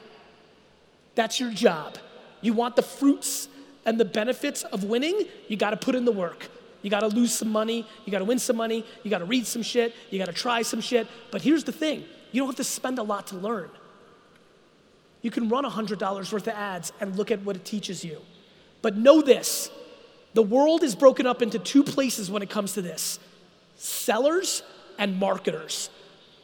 That's 1.14 1.40
your 1.40 1.50
job. 1.50 1.96
You 2.40 2.52
want 2.52 2.76
the 2.76 2.82
fruits 2.82 3.48
and 3.84 3.98
the 3.98 4.04
benefits 4.04 4.62
of 4.64 4.84
winning? 4.84 5.26
You 5.48 5.56
gotta 5.56 5.76
put 5.76 5.94
in 5.94 6.04
the 6.04 6.12
work. 6.12 6.48
You 6.82 6.90
gotta 6.90 7.08
lose 7.08 7.32
some 7.32 7.50
money, 7.50 7.86
you 8.04 8.12
gotta 8.12 8.24
win 8.24 8.38
some 8.38 8.56
money, 8.56 8.84
you 9.02 9.10
gotta 9.10 9.24
read 9.24 9.46
some 9.46 9.62
shit, 9.62 9.94
you 10.10 10.18
gotta 10.18 10.32
try 10.32 10.62
some 10.62 10.80
shit. 10.80 11.08
But 11.30 11.42
here's 11.42 11.64
the 11.64 11.72
thing 11.72 12.04
you 12.32 12.40
don't 12.40 12.48
have 12.48 12.56
to 12.56 12.64
spend 12.64 12.98
a 12.98 13.02
lot 13.02 13.26
to 13.28 13.36
learn. 13.36 13.70
You 15.22 15.30
can 15.30 15.48
run 15.48 15.64
$100 15.64 16.32
worth 16.32 16.46
of 16.46 16.54
ads 16.54 16.92
and 17.00 17.16
look 17.16 17.30
at 17.30 17.42
what 17.42 17.56
it 17.56 17.64
teaches 17.64 18.04
you. 18.04 18.20
But 18.82 18.96
know 18.96 19.20
this 19.20 19.70
the 20.36 20.42
world 20.42 20.82
is 20.82 20.94
broken 20.94 21.26
up 21.26 21.40
into 21.40 21.58
two 21.58 21.82
places 21.82 22.30
when 22.30 22.42
it 22.42 22.50
comes 22.50 22.74
to 22.74 22.82
this 22.82 23.18
sellers 23.78 24.62
and 24.98 25.18
marketers. 25.18 25.88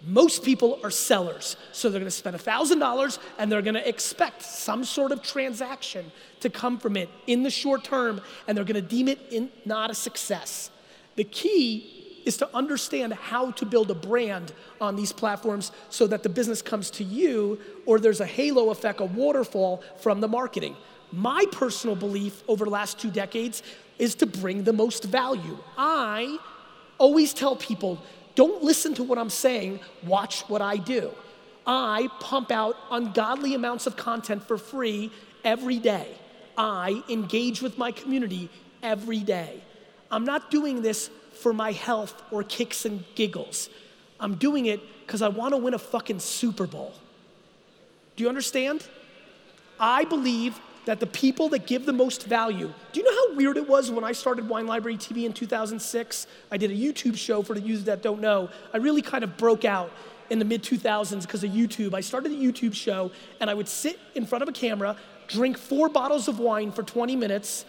Most 0.05 0.43
people 0.43 0.81
are 0.83 0.91
sellers, 0.91 1.59
so 1.73 1.91
they're 1.91 2.01
gonna 2.01 2.11
spend 2.11 2.35
$1,000 2.35 3.19
and 3.39 3.53
they're 3.53 3.61
gonna 3.61 3.81
expect 3.81 4.41
some 4.41 4.85
sort 4.85 5.13
of 5.13 5.23
transaction 5.23 6.11
to 6.41 6.49
come 6.49 6.79
from 6.79 6.97
it 6.97 7.11
in 7.27 7.43
the 7.43 7.51
short 7.51 7.85
term, 7.85 8.23
and 8.49 8.57
they're 8.57 8.65
gonna 8.65 8.81
deem 8.81 9.09
it 9.09 9.21
in, 9.31 9.51
not 9.67 9.91
a 9.91 9.95
success. 9.95 10.71
The 11.17 11.25
key 11.25 12.23
is 12.25 12.39
to 12.39 12.49
understand 12.57 13.13
how 13.13 13.51
to 13.51 13.67
build 13.67 13.91
a 13.91 13.95
brand 13.95 14.55
on 14.81 14.97
these 14.97 15.13
platforms 15.13 15.71
so 15.91 16.07
that 16.07 16.23
the 16.23 16.31
business 16.31 16.63
comes 16.63 16.91
to 16.93 17.05
you 17.05 17.61
or 17.85 18.01
there's 18.01 18.21
a 18.21 18.27
halo 18.27 18.71
effect, 18.71 19.01
a 19.01 19.05
waterfall 19.05 19.83
from 20.01 20.23
the 20.23 20.29
marketing. 20.29 20.77
My 21.13 21.45
personal 21.53 21.95
belief 21.95 22.43
over 22.49 22.65
the 22.65 22.71
last 22.71 22.99
two 22.99 23.11
decades 23.11 23.63
is 23.99 24.15
to 24.17 24.27
bring 24.27 24.65
the 24.65 24.73
most 24.73 25.05
value. 25.05 25.59
I 25.77 26.39
always 26.99 27.33
tell 27.35 27.57
people 27.57 28.03
don't 28.35 28.63
listen 28.63 28.95
to 28.95 29.03
what 29.03 29.19
I'm 29.19 29.31
saying, 29.31 29.81
watch 30.05 30.43
what 30.49 30.63
I 30.63 30.77
do. 30.77 31.11
I 31.67 32.09
pump 32.21 32.51
out 32.51 32.77
ungodly 32.91 33.55
amounts 33.55 33.87
of 33.87 33.97
content 33.97 34.43
for 34.43 34.57
free 34.57 35.13
every 35.45 35.79
day. 35.79 36.09
I 36.57 37.03
engage 37.09 37.63
with 37.63 37.79
my 37.79 37.93
community 37.93 38.49
every 38.83 39.21
day. 39.21 39.63
I'm 40.11 40.25
not 40.25 40.51
doing 40.51 40.83
this 40.83 41.11
for 41.35 41.53
my 41.53 41.73
health 41.73 42.23
or 42.31 42.43
kicks 42.43 42.85
and 42.85 43.05
giggles. 43.15 43.69
I'm 44.21 44.37
doing 44.37 44.67
it 44.67 44.81
because 45.07 45.23
I 45.23 45.29
want 45.29 45.53
to 45.53 45.59
win 45.59 45.75
a 45.75 45.79
fucking 45.79 46.21
Super 46.21 46.67
Bowl. 46.67 46.95
Do 48.17 48.23
you 48.23 48.29
understand? 48.29 48.87
I 49.81 50.05
believe 50.05 50.61
that 50.85 50.99
the 51.01 51.07
people 51.07 51.49
that 51.51 51.67
give 51.67 51.87
the 51.87 51.93
most 51.93 52.27
value, 52.27 52.73
do 52.93 53.01
you 53.01 53.05
know 53.05 53.13
how 53.13 53.37
weird 53.37 53.57
it 53.57 53.69
was 53.69 53.91
when 53.91 54.05
I 54.05 54.13
started 54.13 54.49
Wine 54.49 54.67
Library 54.67 54.97
TV 54.97 55.25
in 55.25 55.33
2006? 55.33 56.27
I 56.51 56.57
did 56.57 56.71
a 56.71 56.75
YouTube 56.75 57.17
show 57.17 57.43
for 57.43 57.55
the 57.55 57.61
users 57.61 57.85
that 57.85 58.03
don't 58.03 58.21
know. 58.21 58.49
I 58.73 58.79
really 58.79 59.03
kind 59.03 59.23
of 59.23 59.37
broke 59.37 59.65
out 59.65 59.93
in 60.31 60.39
the 60.39 60.45
mid 60.45 60.63
2000s 60.63 61.23
because 61.23 61.45
of 61.45 61.51
YouTube. 61.51 61.95
I 61.95 62.01
started 62.01 62.33
a 62.33 62.35
YouTube 62.35 62.75
show 62.75 63.13
and 63.41 63.49
I 63.49 63.55
would 63.55 63.69
sit 63.69 63.99
in 64.15 64.27
front 64.27 64.43
of 64.43 64.49
a 64.49 64.53
camera, 64.53 64.97
drink 65.29 65.57
four 65.57 65.89
bottles 65.89 66.27
of 66.27 66.39
wine 66.39 66.73
for 66.73 66.83
20 66.83 67.15
minutes, 67.17 67.65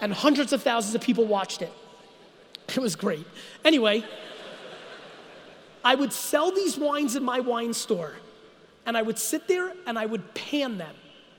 and 0.00 0.12
hundreds 0.12 0.52
of 0.52 0.62
thousands 0.62 0.94
of 0.94 1.00
people 1.00 1.24
watched 1.26 1.62
it. 1.62 1.72
It 2.68 2.78
was 2.78 2.96
great. 2.96 3.26
Anyway, 3.64 4.04
I 5.84 5.94
would 5.94 6.12
sell 6.12 6.52
these 6.52 6.76
wines 6.76 7.16
in 7.16 7.24
my 7.24 7.40
wine 7.40 7.72
store, 7.72 8.14
and 8.86 8.96
I 8.96 9.02
would 9.02 9.18
sit 9.18 9.48
there 9.48 9.72
and 9.86 9.98
I 9.98 10.06
would 10.06 10.34
pan 10.34 10.78
them. 10.78 10.94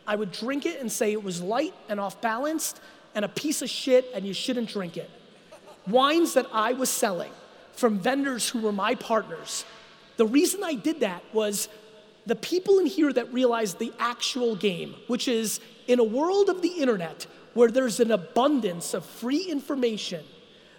I 0.08 0.16
would 0.16 0.32
drink 0.32 0.66
it 0.66 0.80
and 0.80 0.92
say 0.92 1.12
it 1.12 1.24
was 1.24 1.42
light 1.42 1.74
and 1.90 2.00
off 2.00 2.22
balanced 2.22 2.80
and 3.16 3.26
a 3.26 3.30
piece 3.30 3.62
of 3.62 3.70
shit 3.70 4.06
and 4.14 4.26
you 4.26 4.34
shouldn't 4.34 4.70
drink 4.70 4.98
it. 4.98 5.10
Wines 5.88 6.34
that 6.34 6.48
I 6.54 6.74
was 6.74 6.90
selling 6.90 7.32
from 7.74 8.00
vendors 8.00 8.50
who 8.50 8.60
were 8.60 8.72
my 8.72 8.96
partners. 8.96 9.66
The 10.18 10.26
reason 10.26 10.64
I 10.64 10.74
did 10.74 11.00
that 11.00 11.24
was 11.34 11.70
the 12.26 12.36
people 12.36 12.80
in 12.80 12.86
here 12.86 13.12
that 13.12 13.34
realized 13.34 13.80
the 13.80 13.92
actual 14.00 14.56
game, 14.56 14.96
which 15.08 15.28
is 15.28 15.60
in 15.88 16.00
a 16.00 16.04
world 16.04 16.50
of 16.50 16.62
the 16.62 16.70
internet 16.70 17.26
where 17.54 17.72
there's 17.72 18.00
an 18.00 18.12
abundance 18.12 18.94
of 18.94 19.06
free 19.06 19.44
information 19.44 20.24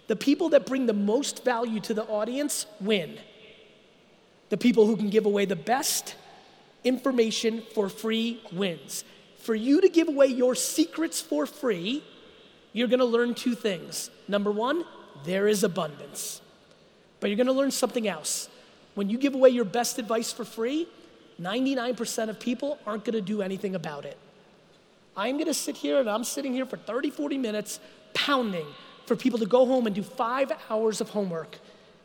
the 0.07 0.15
people 0.15 0.49
that 0.49 0.65
bring 0.65 0.85
the 0.85 0.93
most 0.93 1.43
value 1.43 1.79
to 1.79 1.93
the 1.93 2.03
audience 2.03 2.65
win. 2.81 3.17
The 4.49 4.57
people 4.57 4.85
who 4.85 4.97
can 4.97 5.09
give 5.09 5.25
away 5.25 5.45
the 5.45 5.55
best 5.55 6.15
information 6.83 7.63
for 7.73 7.89
free 7.89 8.41
wins. 8.51 9.05
For 9.43 9.53
you 9.53 9.81
to 9.81 9.89
give 9.89 10.07
away 10.07 10.27
your 10.27 10.55
secrets 10.55 11.19
for 11.19 11.45
free, 11.45 12.01
you're 12.71 12.87
gonna 12.87 13.03
learn 13.03 13.35
two 13.35 13.55
things. 13.55 14.09
Number 14.29 14.49
one, 14.49 14.85
there 15.25 15.49
is 15.49 15.65
abundance. 15.65 16.41
But 17.19 17.29
you're 17.29 17.35
gonna 17.35 17.51
learn 17.51 17.71
something 17.71 18.07
else. 18.07 18.47
When 18.95 19.09
you 19.09 19.17
give 19.17 19.35
away 19.35 19.49
your 19.49 19.65
best 19.65 19.99
advice 19.99 20.31
for 20.31 20.45
free, 20.45 20.87
99% 21.41 22.29
of 22.29 22.39
people 22.39 22.79
aren't 22.87 23.03
gonna 23.03 23.19
do 23.19 23.41
anything 23.41 23.75
about 23.75 24.05
it. 24.05 24.17
I'm 25.17 25.37
gonna 25.37 25.53
sit 25.53 25.75
here 25.75 25.99
and 25.99 26.09
I'm 26.09 26.23
sitting 26.23 26.53
here 26.53 26.65
for 26.65 26.77
30, 26.77 27.09
40 27.09 27.37
minutes 27.37 27.81
pounding 28.13 28.67
for 29.05 29.17
people 29.17 29.39
to 29.39 29.45
go 29.45 29.65
home 29.65 29.87
and 29.87 29.93
do 29.93 30.03
five 30.03 30.53
hours 30.69 31.01
of 31.01 31.09
homework 31.09 31.57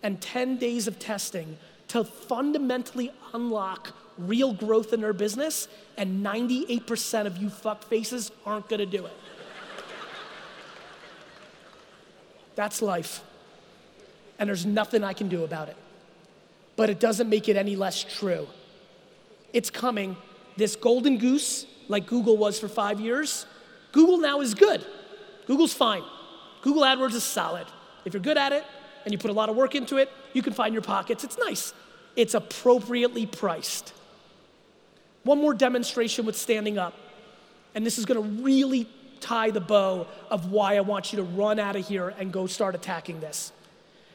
and 0.03 0.21
10 0.21 0.57
days 0.57 0.89
of 0.89 0.99
testing 0.99 1.57
to 1.87 2.03
fundamentally 2.03 3.13
unlock 3.33 3.95
real 4.19 4.53
growth 4.53 4.93
in 4.93 5.01
their 5.01 5.13
business, 5.13 5.69
and 5.97 6.25
98% 6.25 7.27
of 7.27 7.39
you 7.39 7.49
fuck 7.49 7.85
faces 7.85 8.31
aren't 8.45 8.69
gonna 8.69 8.87
do 8.87 9.07
it. 9.07 9.17
That's 12.55 12.83
life. 12.83 13.23
And 14.39 14.49
there's 14.49 14.67
nothing 14.67 15.05
I 15.05 15.13
can 15.13 15.29
do 15.29 15.45
about 15.45 15.69
it. 15.69 15.77
But 16.75 16.91
it 16.91 16.99
doesn't 16.99 17.29
make 17.29 17.49
it 17.49 17.57
any 17.57 17.77
less 17.77 18.03
true. 18.03 18.49
It's 19.53 19.71
coming. 19.71 20.17
This 20.57 20.75
golden 20.75 21.19
goose, 21.19 21.67
like 21.89 22.07
Google 22.07 22.37
was 22.37 22.59
for 22.59 22.69
five 22.69 23.01
years, 23.01 23.47
Google 23.93 24.19
now 24.19 24.41
is 24.41 24.55
good. 24.55 24.85
Google's 25.47 25.73
fine. 25.73 26.03
Google 26.63 26.83
AdWords 26.83 27.15
is 27.15 27.23
solid. 27.23 27.67
If 28.05 28.13
you're 28.13 28.23
good 28.23 28.37
at 28.37 28.53
it 28.53 28.65
and 29.05 29.13
you 29.13 29.19
put 29.19 29.31
a 29.31 29.35
lot 29.35 29.49
of 29.49 29.57
work 29.57 29.75
into 29.75 29.97
it, 29.97 30.11
you 30.33 30.43
can 30.43 30.53
find 30.53 30.73
your 30.73 30.83
pockets. 30.83 31.25
It's 31.25 31.39
nice. 31.39 31.73
It's 32.17 32.35
appropriately 32.35 33.27
priced. 33.27 33.93
One 35.29 35.43
more 35.43 35.53
demonstration 35.53 36.25
with 36.25 36.39
standing 36.39 36.79
up. 36.79 36.95
And 37.75 37.85
this 37.85 37.99
is 37.99 38.07
gonna 38.07 38.23
really 38.23 38.89
tie 39.21 39.51
the 39.51 39.61
bow 39.61 40.07
of 40.31 40.51
why 40.51 40.79
I 40.79 40.81
want 40.81 41.13
you 41.13 41.19
to 41.19 41.23
run 41.23 41.59
out 41.59 41.77
of 41.77 41.87
here 41.87 42.15
and 42.19 42.33
go 42.33 42.47
start 42.47 42.75
attacking 42.75 43.21
this. 43.21 43.53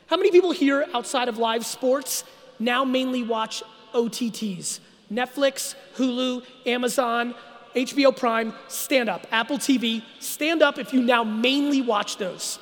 How 0.07 0.17
many 0.17 0.31
people 0.31 0.49
here 0.49 0.87
outside 0.91 1.29
of 1.29 1.37
live 1.37 1.67
sports 1.67 2.23
now 2.57 2.83
mainly 2.83 3.21
watch 3.21 3.61
OTTs? 3.93 4.79
Netflix, 5.11 5.75
Hulu, 5.97 6.43
Amazon, 6.65 7.35
HBO 7.75 8.17
Prime, 8.17 8.51
stand 8.67 9.07
up. 9.07 9.27
Apple 9.31 9.59
TV, 9.59 10.01
stand 10.19 10.63
up 10.63 10.79
if 10.79 10.93
you 10.93 11.01
now 11.03 11.23
mainly 11.23 11.81
watch 11.81 12.17
those. 12.17 12.57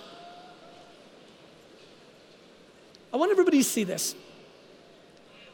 I 3.14 3.16
want 3.16 3.32
everybody 3.32 3.60
to 3.60 3.64
see 3.64 3.86
this. 3.86 4.14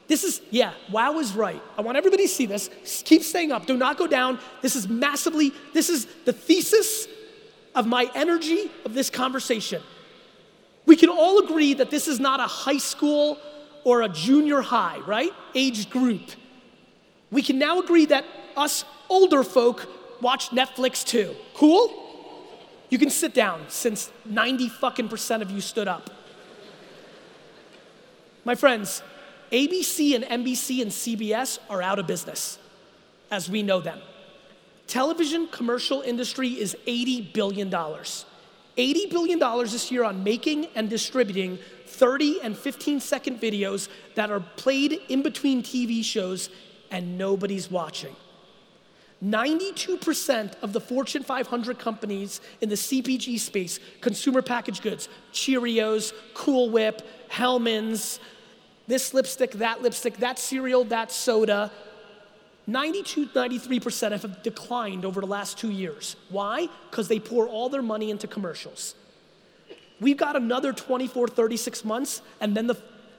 This 0.08 0.24
is, 0.24 0.41
yeah, 0.52 0.74
wow 0.89 1.20
is 1.20 1.34
right. 1.34 1.62
I 1.78 1.82
want 1.82 1.98
everybody 1.98 2.24
to 2.24 2.30
see 2.30 2.46
this. 2.46 2.70
Keep 3.06 3.24
staying 3.24 3.52
up. 3.52 3.65
Do 3.65 3.76
not 3.76 3.98
go 3.98 4.08
down. 4.08 4.39
This 4.62 4.76
is 4.76 4.88
massively, 4.88 5.52
this 5.74 5.89
is 5.89 6.06
the 6.26 6.34
thesis 6.34 7.08
of 7.76 7.86
my 7.88 8.10
energy 8.15 8.72
of 8.86 8.93
this 8.93 9.10
conversation. 9.10 9.82
We 10.86 10.96
can 10.96 11.10
all 11.10 11.43
agree 11.43 11.74
that 11.74 11.91
this 11.91 12.08
is 12.08 12.20
not 12.20 12.39
a 12.39 12.48
high 12.48 12.78
school 12.78 13.38
or 13.84 14.02
a 14.02 14.10
junior 14.10 14.62
high, 14.62 15.00
right? 15.06 15.32
Age 15.54 15.89
group. 15.89 16.32
We 17.30 17.41
can 17.41 17.60
now 17.60 17.80
agree 17.80 18.06
that 18.06 18.24
us 18.56 18.86
older 19.10 19.43
folk 19.43 19.88
watch 20.22 20.50
Netflix 20.50 21.06
too. 21.06 21.36
Cool? 21.54 22.06
You 22.89 22.98
can 22.98 23.10
sit 23.10 23.34
down 23.34 23.65
since 23.67 24.10
90 24.26 24.70
fucking 24.70 25.10
percent 25.10 25.43
of 25.43 25.52
you 25.52 25.60
stood 25.60 25.89
up. 25.89 26.10
My 28.46 28.56
friends, 28.56 29.04
ABC 29.51 30.15
and 30.15 30.23
NBC 30.25 30.81
and 30.81 30.91
CBS 30.91 31.60
are 31.69 31.81
out 31.81 31.99
of 31.99 32.07
business 32.07 32.60
as 33.31 33.49
we 33.49 33.63
know 33.63 33.79
them. 33.79 33.99
Television 34.88 35.47
commercial 35.47 36.01
industry 36.01 36.49
is 36.49 36.75
$80 36.88 37.33
billion. 37.33 37.69
$80 37.69 39.10
billion 39.10 39.39
this 39.39 39.91
year 39.91 40.03
on 40.03 40.23
making 40.23 40.67
and 40.75 40.89
distributing 40.89 41.60
30 41.88 42.41
and 42.41 42.57
15 42.57 42.99
second 42.99 43.41
videos 43.41 43.89
that 44.15 44.31
are 44.31 44.39
played 44.39 45.01
in 45.10 45.23
between 45.23 45.63
TV 45.63 46.03
shows 46.03 46.49
and 46.91 47.17
nobody's 47.17 47.71
watching. 47.71 48.15
92% 49.23 50.53
of 50.62 50.73
the 50.73 50.79
Fortune 50.79 51.23
500 51.23 51.79
companies 51.79 52.39
in 52.62 52.69
the 52.69 52.75
CPG 52.75 53.39
space, 53.39 53.79
consumer 53.99 54.43
packaged 54.43 54.83
goods, 54.83 55.10
Cheerios, 55.33 56.13
Cool 56.36 56.69
Whip, 56.69 57.01
Hellmann's, 57.29 58.19
this 58.88 59.13
lipstick, 59.13 59.52
that 59.54 59.82
lipstick, 59.82 60.17
that 60.17 60.39
cereal, 60.39 60.84
that 60.86 61.12
soda, 61.12 61.71
92, 62.67 63.28
93% 63.28 64.12
have 64.12 64.43
declined 64.43 65.06
over 65.06 65.21
the 65.21 65.28
last 65.28 65.58
two 65.58 65.71
years. 65.71 66.15
Why? 66.30 66.67
Because 66.89 67.08
they 67.08 67.19
pour 67.19 67.47
all 67.47 67.69
their 67.69 67.82
money 67.82 68.10
into 68.10 68.28
commercials. 68.28 68.95
We've 70.00 70.17
got 70.17 70.36
another 70.36 70.73
24, 70.73 71.30
36 71.30 71.86
months, 71.86 72.21
and 72.41 72.56
then 72.56 72.67
the 72.67 72.76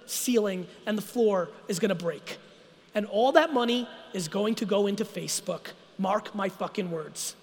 ceiling 0.06 0.66
and 0.86 0.96
the 0.96 1.02
floor 1.02 1.48
is 1.66 1.78
gonna 1.78 1.94
break. 1.94 2.38
And 2.94 3.06
all 3.06 3.32
that 3.32 3.52
money 3.52 3.88
is 4.12 4.28
going 4.28 4.54
to 4.56 4.66
go 4.66 4.86
into 4.86 5.04
Facebook. 5.04 5.68
Mark 5.98 6.34
my 6.34 6.48
fucking 6.48 6.90
words. 6.90 7.34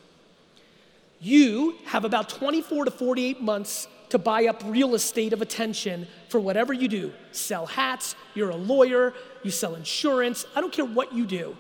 You 1.20 1.76
have 1.86 2.06
about 2.06 2.30
24 2.30 2.86
to 2.86 2.92
48 2.92 3.42
months 3.42 3.88
to 4.10 4.18
buy 4.18 4.46
up 4.46 4.62
real 4.66 4.96
estate 4.96 5.34
of 5.34 5.42
attention 5.42 6.08
for 6.30 6.40
whatever 6.40 6.74
you 6.74 6.88
do. 6.88 7.14
Sell 7.32 7.66
hats, 7.66 8.16
you're 8.34 8.50
a 8.50 8.56
lawyer, 8.56 9.14
you 9.44 9.52
sell 9.52 9.76
insurance, 9.76 10.46
I 10.56 10.62
don't 10.62 10.74
care 10.74 10.86
what 10.86 11.14
you 11.14 11.26
do. 11.26 11.56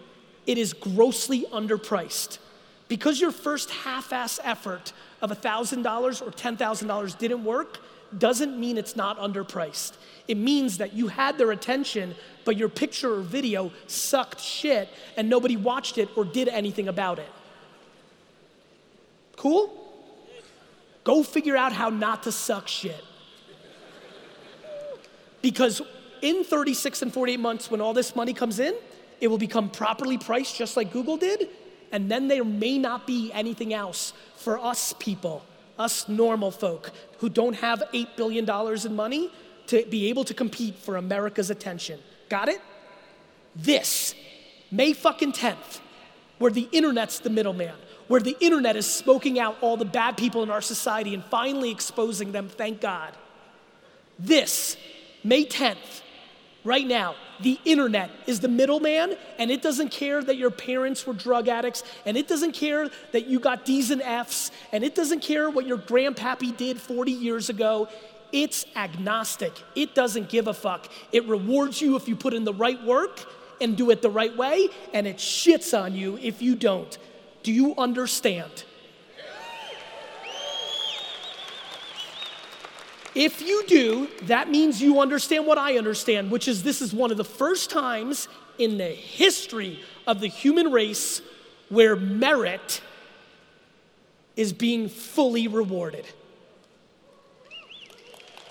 It 0.45 0.57
is 0.57 0.73
grossly 0.73 1.45
underpriced. 1.51 2.39
Because 2.87 3.19
your 3.19 3.31
first 3.31 3.71
half 3.71 4.13
ass 4.13 4.39
effort 4.43 4.93
of 5.21 5.31
$1,000 5.31 6.21
or 6.21 6.31
$10,000 6.31 7.17
didn't 7.17 7.43
work, 7.43 7.79
doesn't 8.17 8.59
mean 8.59 8.77
it's 8.77 8.95
not 8.95 9.17
underpriced. 9.17 9.93
It 10.27 10.37
means 10.37 10.77
that 10.77 10.93
you 10.93 11.07
had 11.07 11.37
their 11.37 11.51
attention, 11.51 12.15
but 12.43 12.57
your 12.57 12.69
picture 12.69 13.15
or 13.15 13.21
video 13.21 13.71
sucked 13.87 14.39
shit 14.39 14.89
and 15.17 15.29
nobody 15.29 15.57
watched 15.57 15.97
it 15.97 16.09
or 16.15 16.23
did 16.23 16.47
anything 16.47 16.87
about 16.87 17.19
it. 17.19 17.29
Cool? 19.35 19.84
Go 21.05 21.23
figure 21.23 21.55
out 21.55 21.71
how 21.71 21.89
not 21.89 22.23
to 22.23 22.31
suck 22.33 22.67
shit. 22.67 23.01
Because 25.41 25.81
in 26.21 26.43
36 26.43 27.03
and 27.03 27.13
48 27.13 27.39
months, 27.39 27.71
when 27.71 27.79
all 27.79 27.93
this 27.93 28.15
money 28.15 28.33
comes 28.33 28.59
in, 28.59 28.75
it 29.21 29.27
will 29.27 29.37
become 29.37 29.69
properly 29.69 30.17
priced 30.17 30.57
just 30.57 30.75
like 30.75 30.91
Google 30.91 31.15
did, 31.15 31.47
and 31.91 32.11
then 32.11 32.27
there 32.27 32.43
may 32.43 32.77
not 32.77 33.05
be 33.07 33.31
anything 33.31 33.73
else 33.73 34.13
for 34.35 34.59
us 34.59 34.93
people, 34.99 35.45
us 35.77 36.09
normal 36.09 36.51
folk 36.51 36.91
who 37.19 37.29
don't 37.29 37.53
have 37.53 37.83
$8 37.93 38.17
billion 38.17 38.49
in 38.85 38.95
money 38.95 39.31
to 39.67 39.85
be 39.85 40.09
able 40.09 40.23
to 40.23 40.33
compete 40.33 40.75
for 40.75 40.97
America's 40.97 41.51
attention. 41.51 41.99
Got 42.27 42.49
it? 42.49 42.59
This, 43.55 44.15
May 44.71 44.93
fucking 44.93 45.33
10th, 45.33 45.79
where 46.39 46.51
the 46.51 46.67
internet's 46.71 47.19
the 47.19 47.29
middleman, 47.29 47.75
where 48.07 48.21
the 48.21 48.37
internet 48.39 48.75
is 48.75 48.85
smoking 48.91 49.39
out 49.39 49.57
all 49.61 49.77
the 49.77 49.85
bad 49.85 50.17
people 50.17 50.43
in 50.43 50.51
our 50.51 50.61
society 50.61 51.13
and 51.13 51.23
finally 51.25 51.71
exposing 51.71 52.31
them, 52.31 52.49
thank 52.49 52.81
God. 52.81 53.13
This, 54.19 54.77
May 55.23 55.45
10th, 55.45 56.01
right 56.63 56.85
now, 56.85 57.15
the 57.41 57.59
internet 57.65 58.11
is 58.27 58.39
the 58.39 58.47
middleman, 58.47 59.17
and 59.37 59.51
it 59.51 59.61
doesn't 59.61 59.89
care 59.89 60.23
that 60.23 60.37
your 60.37 60.51
parents 60.51 61.05
were 61.05 61.13
drug 61.13 61.47
addicts, 61.47 61.83
and 62.05 62.15
it 62.15 62.27
doesn't 62.27 62.53
care 62.53 62.89
that 63.11 63.25
you 63.25 63.39
got 63.39 63.65
D's 63.65 63.91
and 63.91 64.01
F's, 64.01 64.51
and 64.71 64.83
it 64.83 64.95
doesn't 64.95 65.21
care 65.21 65.49
what 65.49 65.65
your 65.65 65.77
grandpappy 65.77 66.55
did 66.55 66.79
40 66.79 67.11
years 67.11 67.49
ago. 67.49 67.89
It's 68.31 68.65
agnostic. 68.75 69.53
It 69.75 69.95
doesn't 69.95 70.29
give 70.29 70.47
a 70.47 70.53
fuck. 70.53 70.89
It 71.11 71.25
rewards 71.27 71.81
you 71.81 71.95
if 71.95 72.07
you 72.07 72.15
put 72.15 72.33
in 72.33 72.43
the 72.43 72.53
right 72.53 72.81
work 72.83 73.19
and 73.61 73.77
do 73.77 73.89
it 73.89 74.01
the 74.01 74.09
right 74.09 74.35
way, 74.35 74.69
and 74.93 75.07
it 75.07 75.17
shits 75.17 75.77
on 75.77 75.95
you 75.95 76.17
if 76.21 76.41
you 76.41 76.55
don't. 76.55 76.97
Do 77.45 77.53
you 77.53 77.75
understand? 77.77 78.63
If 83.13 83.39
you 83.39 83.63
do, 83.67 84.09
that 84.23 84.49
means 84.49 84.81
you 84.81 84.99
understand 84.99 85.45
what 85.45 85.59
I 85.59 85.77
understand, 85.77 86.31
which 86.31 86.47
is 86.47 86.63
this 86.63 86.81
is 86.81 86.91
one 86.91 87.11
of 87.11 87.17
the 87.17 87.23
first 87.23 87.69
times 87.69 88.27
in 88.57 88.79
the 88.79 88.87
history 88.87 89.79
of 90.07 90.21
the 90.21 90.27
human 90.27 90.71
race 90.71 91.21
where 91.69 91.95
merit 91.95 92.81
is 94.35 94.51
being 94.51 94.89
fully 94.89 95.47
rewarded. 95.47 96.07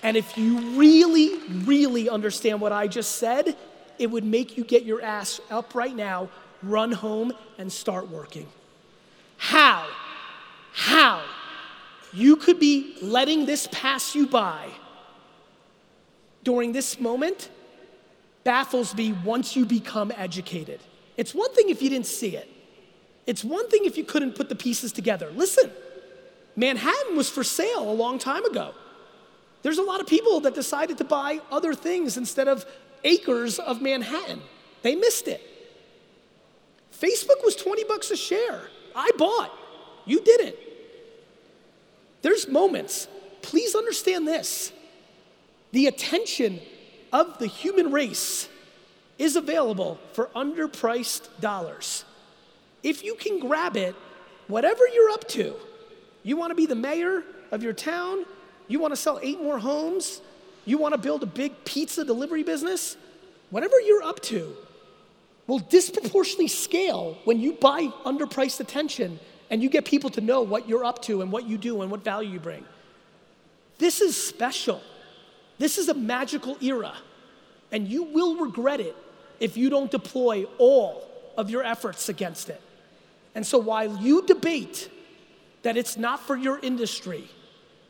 And 0.03 0.15
if 0.15 0.37
you 0.37 0.57
really, 0.77 1.37
really 1.65 2.07
understand 2.07 2.61
what 2.61 2.71
I 2.71 2.87
just 2.87 3.17
said, 3.17 3.57
it 3.99 4.09
would 4.09 4.23
make 4.23 4.55
you 4.57 4.63
get 4.63 4.85
your 4.85 5.01
ass 5.01 5.41
up 5.51 5.75
right 5.75 5.93
now, 5.93 6.29
run 6.63 6.93
home, 6.93 7.33
and 7.57 7.69
start 7.69 8.07
working. 8.07 8.47
How? 9.37 9.87
How? 10.73 11.23
You 12.13 12.37
could 12.37 12.59
be 12.59 12.95
letting 13.01 13.45
this 13.45 13.67
pass 13.71 14.15
you 14.15 14.27
by 14.27 14.69
during 16.43 16.71
this 16.71 16.99
moment 16.99 17.49
baffles 18.45 18.95
me 18.95 19.11
once 19.25 19.55
you 19.55 19.65
become 19.65 20.13
educated. 20.15 20.79
It's 21.17 21.35
one 21.35 21.53
thing 21.53 21.69
if 21.69 21.81
you 21.81 21.89
didn't 21.89 22.05
see 22.05 22.37
it, 22.37 22.49
it's 23.25 23.43
one 23.43 23.69
thing 23.69 23.85
if 23.85 23.97
you 23.97 24.03
couldn't 24.03 24.35
put 24.35 24.47
the 24.47 24.55
pieces 24.55 24.93
together. 24.93 25.31
Listen, 25.31 25.71
Manhattan 26.55 27.17
was 27.17 27.29
for 27.29 27.43
sale 27.43 27.89
a 27.89 27.91
long 27.91 28.19
time 28.19 28.45
ago. 28.45 28.73
There's 29.63 29.79
a 29.79 29.83
lot 29.83 29.99
of 29.99 30.07
people 30.07 30.39
that 30.41 30.53
decided 30.53 30.99
to 30.99 31.03
buy 31.03 31.41
other 31.51 31.73
things 31.73 32.17
instead 32.17 32.47
of 32.47 32.65
acres 33.03 33.57
of 33.57 33.81
Manhattan. 33.81 34.41
They 34.83 34.95
missed 34.95 35.27
it. 35.27 35.41
Facebook 36.93 37.43
was 37.43 37.55
20 37.55 37.83
bucks 37.85 38.11
a 38.11 38.15
share. 38.15 38.69
I 38.95 39.11
bought. 39.17 39.51
You 40.05 40.21
didn't. 40.21 40.55
There's 42.21 42.47
moments, 42.47 43.07
please 43.41 43.75
understand 43.75 44.27
this. 44.27 44.71
The 45.71 45.87
attention 45.87 46.59
of 47.11 47.37
the 47.37 47.47
human 47.47 47.91
race 47.91 48.49
is 49.19 49.35
available 49.35 49.99
for 50.13 50.27
underpriced 50.35 51.27
dollars. 51.39 52.05
If 52.81 53.03
you 53.03 53.15
can 53.15 53.39
grab 53.39 53.77
it, 53.77 53.95
whatever 54.47 54.87
you're 54.87 55.09
up 55.09 55.27
to, 55.29 55.55
you 56.23 56.37
wanna 56.37 56.55
be 56.55 56.65
the 56.65 56.75
mayor 56.75 57.23
of 57.51 57.61
your 57.63 57.73
town, 57.73 58.25
you 58.67 58.79
wanna 58.79 58.95
sell 58.95 59.19
eight 59.21 59.41
more 59.41 59.59
homes, 59.59 60.21
you 60.65 60.77
wanna 60.77 60.97
build 60.97 61.23
a 61.23 61.27
big 61.27 61.63
pizza 61.65 62.03
delivery 62.03 62.43
business, 62.43 62.97
whatever 63.49 63.79
you're 63.79 64.03
up 64.03 64.19
to 64.21 64.55
will 65.47 65.59
disproportionately 65.59 66.47
scale 66.47 67.17
when 67.25 67.39
you 67.39 67.53
buy 67.53 67.87
underpriced 68.05 68.59
attention 68.59 69.19
and 69.49 69.61
you 69.61 69.69
get 69.69 69.85
people 69.85 70.09
to 70.09 70.21
know 70.21 70.41
what 70.41 70.67
you're 70.67 70.83
up 70.83 71.01
to 71.03 71.21
and 71.21 71.31
what 71.31 71.45
you 71.45 71.57
do 71.57 71.81
and 71.81 71.91
what 71.91 72.03
value 72.03 72.31
you 72.31 72.39
bring. 72.39 72.65
This 73.77 74.01
is 74.01 74.21
special. 74.21 74.81
This 75.57 75.77
is 75.77 75.87
a 75.89 75.93
magical 75.93 76.57
era, 76.61 76.93
and 77.71 77.87
you 77.87 78.03
will 78.03 78.35
regret 78.37 78.79
it 78.79 78.95
if 79.39 79.55
you 79.55 79.69
don't 79.69 79.91
deploy 79.91 80.45
all 80.57 81.07
of 81.37 81.49
your 81.49 81.63
efforts 81.63 82.09
against 82.09 82.49
it. 82.49 82.61
And 83.35 83.45
so 83.45 83.57
while 83.57 83.97
you 83.97 84.25
debate 84.25 84.89
that 85.63 85.77
it's 85.77 85.97
not 85.97 86.19
for 86.21 86.35
your 86.35 86.59
industry, 86.59 87.27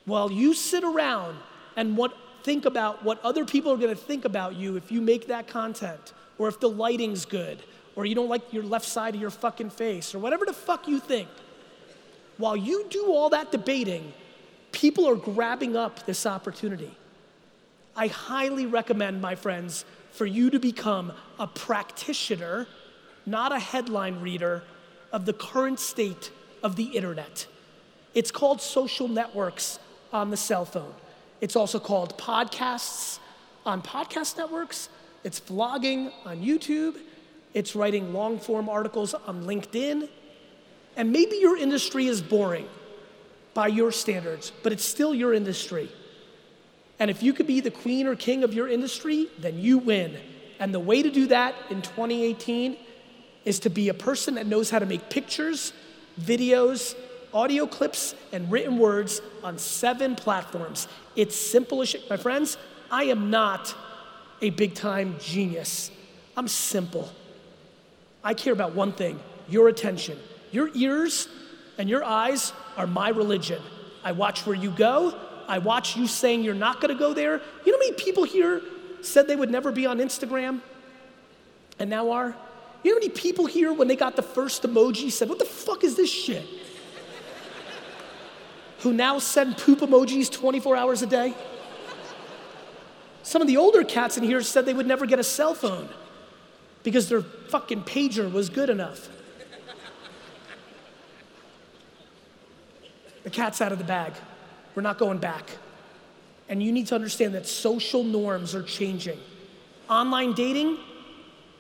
while 0.06 0.32
you 0.32 0.54
sit 0.54 0.84
around 0.84 1.38
and 1.76 1.96
what, 1.98 2.16
think 2.44 2.66
about 2.66 3.04
what 3.04 3.24
other 3.24 3.46
people 3.46 3.72
are 3.72 3.78
gonna 3.78 3.96
think 3.96 4.26
about 4.26 4.56
you 4.56 4.76
if 4.76 4.92
you 4.92 5.02
make 5.02 5.28
that 5.28 5.48
content, 5.48 6.14
or 6.38 6.48
if 6.48 6.60
the 6.60 6.70
lighting's 6.70 7.26
good, 7.26 7.60
or 7.96 8.06
you 8.06 8.16
don't 8.16 8.30
like 8.30 8.52
your 8.52 8.64
left 8.64 8.86
side 8.86 9.16
of 9.16 9.22
your 9.22 9.30
fucking 9.30 9.70
face, 9.70 10.14
or 10.14 10.20
whatever 10.20 10.46
the 10.46 10.54
fuck 10.54 10.88
you 10.88 11.00
think, 11.00 11.30
while 12.38 12.58
you 12.58 12.86
do 12.90 13.14
all 13.14 13.30
that 13.30 13.52
debating, 13.52 14.14
people 14.72 15.08
are 15.08 15.16
grabbing 15.16 15.78
up 15.78 16.06
this 16.06 16.26
opportunity. 16.26 16.92
I 17.96 18.08
highly 18.08 18.66
recommend, 18.66 19.22
my 19.22 19.36
friends, 19.36 19.86
for 20.12 20.26
you 20.26 20.50
to 20.50 20.60
become 20.60 21.14
a 21.40 21.48
practitioner, 21.48 22.68
not 23.26 23.54
a 23.54 23.60
headline 23.60 24.20
reader, 24.20 24.64
of 25.14 25.26
the 25.26 25.34
current 25.34 25.80
state 25.80 26.32
of 26.62 26.76
the 26.76 26.84
internet. 26.84 27.48
It's 28.14 28.32
called 28.32 28.62
social 28.62 29.08
networks 29.08 29.80
on 30.12 30.30
the 30.30 30.38
cell 30.38 30.66
phone. 30.66 30.94
It's 31.40 31.56
also 31.56 31.80
called 31.80 32.18
podcasts 32.18 33.20
on 33.66 33.82
podcast 33.82 34.38
networks. 34.38 34.90
It's 35.26 35.40
vlogging 35.40 36.12
on 36.24 36.42
YouTube. 36.42 36.98
It's 37.56 37.76
writing 37.76 38.14
long 38.14 38.38
form 38.38 38.70
articles 38.70 39.16
on 39.16 39.46
LinkedIn. 39.46 40.08
And 40.96 41.12
maybe 41.12 41.38
your 41.38 41.58
industry 41.58 42.06
is 42.06 42.22
boring 42.22 42.68
by 43.56 43.68
your 43.68 43.92
standards, 43.92 44.52
but 44.62 44.72
it's 44.72 44.86
still 44.86 45.16
your 45.16 45.34
industry. 45.34 45.90
And 47.00 47.10
if 47.10 47.24
you 47.24 47.34
could 47.34 47.48
be 47.48 47.60
the 47.60 47.72
queen 47.72 48.06
or 48.06 48.16
king 48.16 48.44
of 48.44 48.54
your 48.54 48.68
industry, 48.68 49.28
then 49.40 49.58
you 49.58 49.80
win. 49.80 50.16
And 50.60 50.74
the 50.74 50.80
way 50.80 51.02
to 51.02 51.10
do 51.10 51.26
that 51.28 51.56
in 51.72 51.82
2018 51.82 52.78
is 53.46 53.60
to 53.62 53.70
be 53.72 53.90
a 53.90 53.96
person 53.96 54.36
that 54.36 54.46
knows 54.46 54.70
how 54.70 54.78
to 54.78 54.86
make 54.86 55.10
pictures, 55.10 55.74
videos, 56.22 56.96
audio 57.34 57.66
clips, 57.66 58.14
and 58.32 58.52
written 58.52 58.78
words 58.78 59.22
on 59.44 59.58
seven 59.58 60.16
platforms. 60.16 60.88
It's 61.16 61.36
simple 61.36 61.82
as 61.82 61.90
shit. 61.90 62.08
My 62.12 62.18
friends, 62.18 62.58
I 62.92 63.06
am 63.06 63.32
not 63.32 63.76
a 64.46 64.52
big 64.52 64.76
time 64.76 65.16
genius. 65.20 65.90
I'm 66.38 66.48
simple. 66.48 67.10
I 68.24 68.34
care 68.34 68.54
about 68.54 68.76
one 68.76 68.92
thing 68.92 69.20
your 69.48 69.70
attention. 69.70 70.18
Your 70.52 70.70
ears 70.76 71.28
and 71.78 71.90
your 71.90 72.04
eyes 72.04 72.54
are 72.78 72.88
my 72.88 73.10
religion. 73.10 73.62
I 74.04 74.12
watch 74.12 74.46
where 74.46 74.56
you 74.56 74.72
go. 74.72 75.18
I 75.48 75.58
watch 75.58 75.98
you 75.98 76.08
saying 76.08 76.44
you're 76.44 76.54
not 76.54 76.80
gonna 76.80 76.96
go 76.96 77.14
there. 77.14 77.42
You 77.66 77.72
know 77.72 77.78
how 77.78 77.80
many 77.80 77.94
people 77.94 78.24
here 78.24 78.62
said 79.02 79.28
they 79.28 79.36
would 79.36 79.52
never 79.52 79.72
be 79.72 79.86
on 79.86 79.98
Instagram 79.98 80.62
and 81.80 81.90
now 81.90 82.12
are? 82.12 82.36
You 82.84 82.92
know 82.92 82.98
how 82.98 83.00
many 83.00 83.10
people 83.10 83.48
here, 83.48 83.74
when 83.74 83.88
they 83.88 83.96
got 83.96 84.16
the 84.16 84.22
first 84.22 84.62
emoji, 84.62 85.12
said, 85.12 85.28
What 85.28 85.40
the 85.40 85.46
fuck 85.46 85.84
is 85.84 85.96
this 85.96 86.12
shit? 86.12 86.46
Who 88.80 88.94
now 88.94 89.18
send 89.18 89.58
poop 89.58 89.80
emojis 89.80 90.32
24 90.32 90.76
hours 90.76 91.02
a 91.02 91.08
day? 91.08 91.34
Some 93.26 93.42
of 93.42 93.48
the 93.48 93.58
older 93.58 93.84
cats 93.84 94.18
in 94.18 94.24
here 94.24 94.40
said 94.44 94.68
they 94.68 94.74
would 94.76 94.86
never 94.86 95.08
get 95.08 95.18
a 95.18 95.24
cell 95.24 95.56
phone 95.56 95.90
because 96.84 97.10
their 97.10 97.24
fucking 97.24 97.82
pager 97.82 98.32
was 98.32 98.50
good 98.50 98.70
enough. 98.70 99.10
The 103.24 103.32
cat's 103.32 103.62
out 103.62 103.72
of 103.72 103.80
the 103.80 103.84
bag. 103.84 104.14
We're 104.76 104.84
not 104.84 105.00
going 105.00 105.18
back. 105.18 105.50
And 106.50 106.62
you 106.62 106.72
need 106.72 106.86
to 106.88 106.96
understand 106.96 107.34
that 107.34 107.48
social 107.48 108.04
norms 108.04 108.54
are 108.54 108.62
changing. 108.62 109.18
Online 109.90 110.34
dating, 110.34 110.78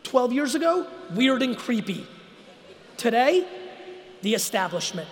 12 0.03 0.33
years 0.33 0.53
ago, 0.53 0.85
weird 1.15 1.41
and 1.41 1.57
creepy. 1.57 2.05
Today, 2.95 3.43
the 4.21 4.35
establishment. 4.35 5.09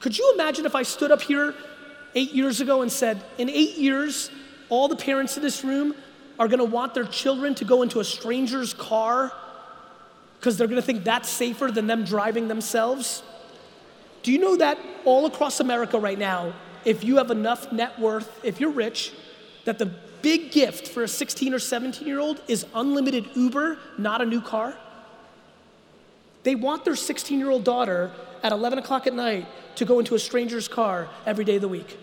Could 0.00 0.16
you 0.16 0.32
imagine 0.32 0.64
if 0.64 0.74
I 0.74 0.84
stood 0.84 1.10
up 1.10 1.20
here 1.20 1.54
eight 2.14 2.32
years 2.32 2.62
ago 2.62 2.80
and 2.80 2.90
said, 2.90 3.22
in 3.36 3.50
eight 3.50 3.76
years, 3.76 4.30
all 4.68 4.88
the 4.88 4.96
parents 4.96 5.36
in 5.36 5.42
this 5.42 5.64
room 5.64 5.94
are 6.38 6.48
gonna 6.48 6.64
want 6.64 6.94
their 6.94 7.04
children 7.04 7.54
to 7.56 7.64
go 7.64 7.82
into 7.82 8.00
a 8.00 8.04
stranger's 8.04 8.74
car 8.74 9.32
because 10.38 10.56
they're 10.56 10.66
gonna 10.66 10.82
think 10.82 11.04
that's 11.04 11.28
safer 11.28 11.70
than 11.70 11.86
them 11.86 12.04
driving 12.04 12.48
themselves? 12.48 13.22
Do 14.22 14.32
you 14.32 14.38
know 14.38 14.56
that 14.56 14.78
all 15.04 15.26
across 15.26 15.60
America 15.60 15.98
right 15.98 16.18
now, 16.18 16.54
if 16.84 17.04
you 17.04 17.16
have 17.16 17.30
enough 17.30 17.70
net 17.72 17.98
worth, 17.98 18.40
if 18.42 18.60
you're 18.60 18.70
rich, 18.70 19.12
that 19.64 19.78
the 19.78 19.86
big 20.22 20.50
gift 20.50 20.88
for 20.88 21.02
a 21.02 21.08
16 21.08 21.52
or 21.52 21.58
17 21.58 22.06
year 22.06 22.18
old 22.18 22.40
is 22.48 22.66
unlimited 22.74 23.28
Uber, 23.34 23.78
not 23.98 24.20
a 24.20 24.24
new 24.24 24.40
car? 24.40 24.76
They 26.42 26.54
want 26.54 26.84
their 26.84 26.96
16 26.96 27.38
year 27.38 27.50
old 27.50 27.64
daughter 27.64 28.10
at 28.42 28.52
11 28.52 28.78
o'clock 28.78 29.06
at 29.06 29.14
night 29.14 29.46
to 29.76 29.84
go 29.84 29.98
into 29.98 30.14
a 30.14 30.18
stranger's 30.18 30.68
car 30.68 31.08
every 31.26 31.44
day 31.44 31.56
of 31.56 31.62
the 31.62 31.68
week. 31.68 31.98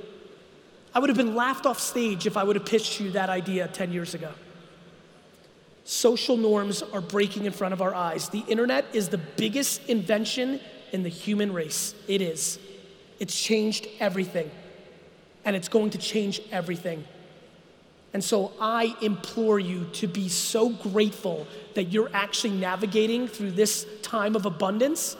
I 0.94 1.00
would 1.00 1.10
have 1.10 1.18
been 1.18 1.36
laughed 1.36 1.66
off 1.66 1.80
stage 1.80 2.28
if 2.28 2.36
I 2.36 2.44
would 2.44 2.56
have 2.56 2.66
pitched 2.66 3.00
you 3.00 3.12
that 3.12 3.30
idea 3.30 3.68
10 3.68 3.94
years 3.94 4.14
ago. 4.14 4.32
Social 5.84 6.38
norms 6.38 6.84
are 6.84 7.02
breaking 7.02 7.46
in 7.46 7.52
front 7.54 7.74
of 7.74 7.82
our 7.82 7.96
eyes. 7.96 8.30
The 8.30 8.44
internet 8.48 8.86
is 8.94 9.10
the 9.10 9.18
biggest 9.18 9.88
invention 9.90 10.60
in 10.92 11.04
the 11.04 11.10
human 11.10 11.54
race. 11.54 11.96
It 12.08 12.22
is. 12.22 12.60
It's 13.20 13.40
changed 13.40 13.88
everything, 14.00 14.52
and 15.46 15.56
it's 15.56 15.70
going 15.70 15.92
to 15.92 15.98
change 15.98 16.42
everything. 16.52 17.06
And 18.14 18.24
so 18.24 18.52
I 18.60 18.96
implore 19.02 19.60
you 19.60 19.86
to 19.94 20.08
be 20.08 20.28
so 20.28 20.70
grateful 20.70 21.48
that 21.76 21.86
you're 21.86 22.10
actually 22.14 22.58
navigating 22.58 23.28
through 23.28 23.52
this 23.52 23.86
time 24.02 24.36
of 24.36 24.46
abundance. 24.46 25.16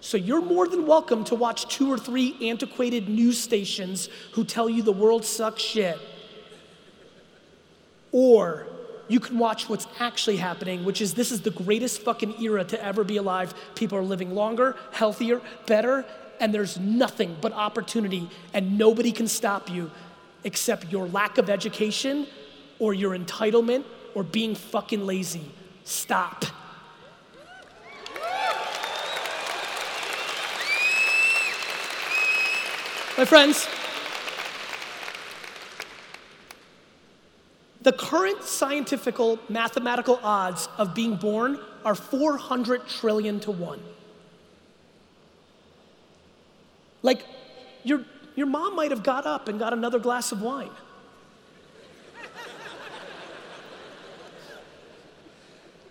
So 0.00 0.16
you're 0.16 0.42
more 0.42 0.68
than 0.68 0.86
welcome 0.86 1.24
to 1.24 1.34
watch 1.34 1.68
two 1.68 1.90
or 1.92 1.98
three 1.98 2.36
antiquated 2.48 3.08
news 3.08 3.40
stations 3.40 4.08
who 4.32 4.44
tell 4.44 4.68
you 4.68 4.82
the 4.82 4.92
world 4.92 5.24
sucks 5.24 5.62
shit. 5.62 5.98
Or 8.12 8.66
you 9.08 9.20
can 9.20 9.38
watch 9.38 9.68
what's 9.68 9.86
actually 9.98 10.36
happening, 10.36 10.84
which 10.84 11.00
is 11.00 11.14
this 11.14 11.30
is 11.30 11.42
the 11.42 11.50
greatest 11.50 12.02
fucking 12.02 12.42
era 12.42 12.64
to 12.64 12.82
ever 12.84 13.04
be 13.04 13.16
alive. 13.16 13.54
People 13.74 13.98
are 13.98 14.02
living 14.02 14.34
longer, 14.34 14.76
healthier, 14.92 15.40
better, 15.66 16.04
and 16.40 16.52
there's 16.52 16.78
nothing 16.78 17.36
but 17.40 17.52
opportunity, 17.52 18.28
and 18.52 18.78
nobody 18.78 19.12
can 19.12 19.26
stop 19.28 19.70
you 19.70 19.90
except 20.44 20.90
your 20.92 21.08
lack 21.08 21.38
of 21.38 21.48
education 21.48 22.26
or 22.78 22.94
your 22.94 23.16
entitlement 23.16 23.84
or 24.14 24.22
being 24.22 24.54
fucking 24.54 25.06
lazy. 25.06 25.50
Stop. 25.84 26.44
My 33.16 33.24
friends, 33.24 33.66
The 37.86 37.92
current 37.92 38.42
scientific 38.42 39.16
mathematical 39.48 40.18
odds 40.20 40.68
of 40.76 40.92
being 40.92 41.14
born 41.14 41.60
are 41.84 41.94
400 41.94 42.88
trillion 42.88 43.38
to 43.38 43.52
one. 43.52 43.80
Like, 47.02 47.24
your, 47.84 48.04
your 48.34 48.46
mom 48.46 48.74
might 48.74 48.90
have 48.90 49.04
got 49.04 49.24
up 49.24 49.46
and 49.46 49.60
got 49.60 49.72
another 49.72 50.00
glass 50.00 50.32
of 50.32 50.42
wine. 50.42 50.72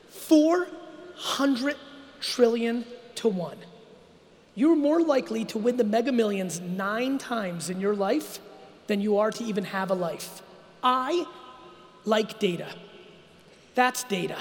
Four 0.09 0.67
hundred 1.15 1.77
trillion 2.19 2.83
to 3.15 3.29
one. 3.29 3.57
You're 4.55 4.77
more 4.77 5.01
likely 5.01 5.43
to 5.45 5.57
win 5.57 5.75
the 5.75 5.83
mega 5.83 6.13
millions 6.13 6.61
nine 6.61 7.17
times 7.17 7.69
in 7.69 7.81
your 7.81 7.93
life 7.93 8.39
than 8.87 9.01
you 9.01 9.17
are 9.17 9.29
to 9.31 9.43
even 9.43 9.65
have 9.65 9.91
a 9.91 9.93
life. 9.93 10.41
I 10.81 11.25
like 12.05 12.39
data. 12.39 12.67
That's 13.75 14.03
data. 14.05 14.37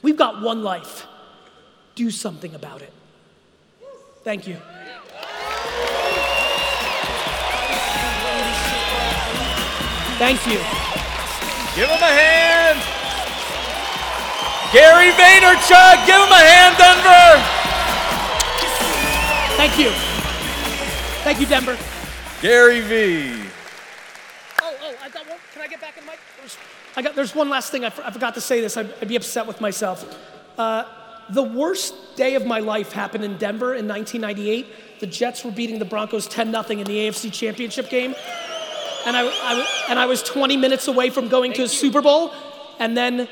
We've 0.00 0.16
got 0.16 0.40
one 0.40 0.62
life. 0.62 1.06
Do 1.94 2.10
something 2.10 2.54
about 2.54 2.80
it. 2.80 2.92
Thank 4.22 4.48
you. 4.48 4.56
Thank 10.16 10.46
you. 10.46 10.58
Give 11.76 11.90
him 11.90 12.00
a 12.00 12.14
hand. 12.14 12.80
Gary 14.72 15.10
Vaynerchuk, 15.12 16.06
give 16.06 16.16
him 16.16 16.32
a 16.32 16.42
hand, 16.42 16.76
Denver. 16.78 17.53
Thank 19.66 19.78
you. 19.78 19.90
Thank 21.24 21.40
you, 21.40 21.46
Denver. 21.46 21.78
GaryVee. 22.42 23.46
Oh, 24.60 24.76
oh, 24.82 24.94
I 25.02 25.08
got 25.08 25.26
one. 25.26 25.38
Can 25.54 25.62
I 25.62 25.68
get 25.68 25.80
back 25.80 25.96
in 25.96 26.04
the 26.04 26.10
mic? 26.10 26.20
There's, 26.38 26.58
I 26.96 27.00
got, 27.00 27.16
there's 27.16 27.34
one 27.34 27.48
last 27.48 27.72
thing. 27.72 27.82
I, 27.82 27.88
for- 27.88 28.04
I 28.04 28.10
forgot 28.10 28.34
to 28.34 28.42
say 28.42 28.60
this. 28.60 28.76
I'd, 28.76 28.92
I'd 29.00 29.08
be 29.08 29.16
upset 29.16 29.46
with 29.46 29.62
myself. 29.62 30.04
Uh, 30.58 30.84
the 31.30 31.42
worst 31.42 31.94
day 32.14 32.34
of 32.34 32.44
my 32.44 32.58
life 32.58 32.92
happened 32.92 33.24
in 33.24 33.38
Denver 33.38 33.74
in 33.74 33.88
1998. 33.88 35.00
The 35.00 35.06
Jets 35.06 35.42
were 35.42 35.50
beating 35.50 35.78
the 35.78 35.86
Broncos 35.86 36.28
10 36.28 36.50
0 36.50 36.62
in 36.68 36.84
the 36.84 37.08
AFC 37.08 37.32
Championship 37.32 37.88
game. 37.88 38.14
And 39.06 39.16
I, 39.16 39.26
I, 39.26 39.86
and 39.88 39.98
I 39.98 40.04
was 40.04 40.22
20 40.22 40.58
minutes 40.58 40.88
away 40.88 41.08
from 41.08 41.28
going 41.28 41.54
to 41.54 41.62
a 41.62 41.68
Super 41.68 42.02
Bowl. 42.02 42.34
And 42.78 42.94
then 42.94 43.28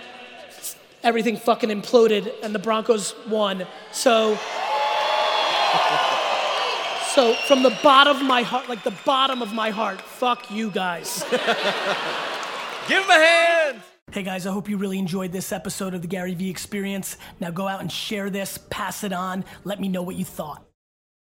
everything 1.03 1.37
fucking 1.37 1.69
imploded 1.69 2.33
and 2.43 2.55
the 2.55 2.59
Broncos 2.59 3.15
won. 3.29 3.67
So, 3.93 4.39
so 7.15 7.35
from 7.35 7.63
the 7.63 7.77
bottom 7.83 8.17
of 8.17 8.23
my 8.25 8.43
heart, 8.43 8.69
like 8.69 8.83
the 8.85 8.95
bottom 9.05 9.43
of 9.43 9.53
my 9.53 9.71
heart, 9.71 10.01
fuck 10.01 10.51
you 10.51 10.71
guys. 10.71 11.25
Give 12.89 13.03
him 13.03 13.11
a 13.11 13.15
hand. 13.15 13.83
Hey 14.11 14.23
guys, 14.23 14.47
I 14.47 14.53
hope 14.53 14.69
you 14.69 14.77
really 14.77 14.99
enjoyed 14.99 15.31
this 15.31 15.53
episode 15.53 15.95
of 15.95 16.03
the 16.03 16.09
GaryVee 16.09 16.51
Experience. 16.51 17.17
Now 17.39 17.51
go 17.51 17.69
out 17.69 17.81
and 17.81 17.93
share 17.93 18.31
this, 18.31 18.59
pass 18.71 19.05
it 19.05 19.13
on, 19.13 19.45
let 19.65 19.81
me 19.81 19.89
know 19.89 20.03
what 20.03 20.17
you 20.17 20.25
thought. 20.25 20.67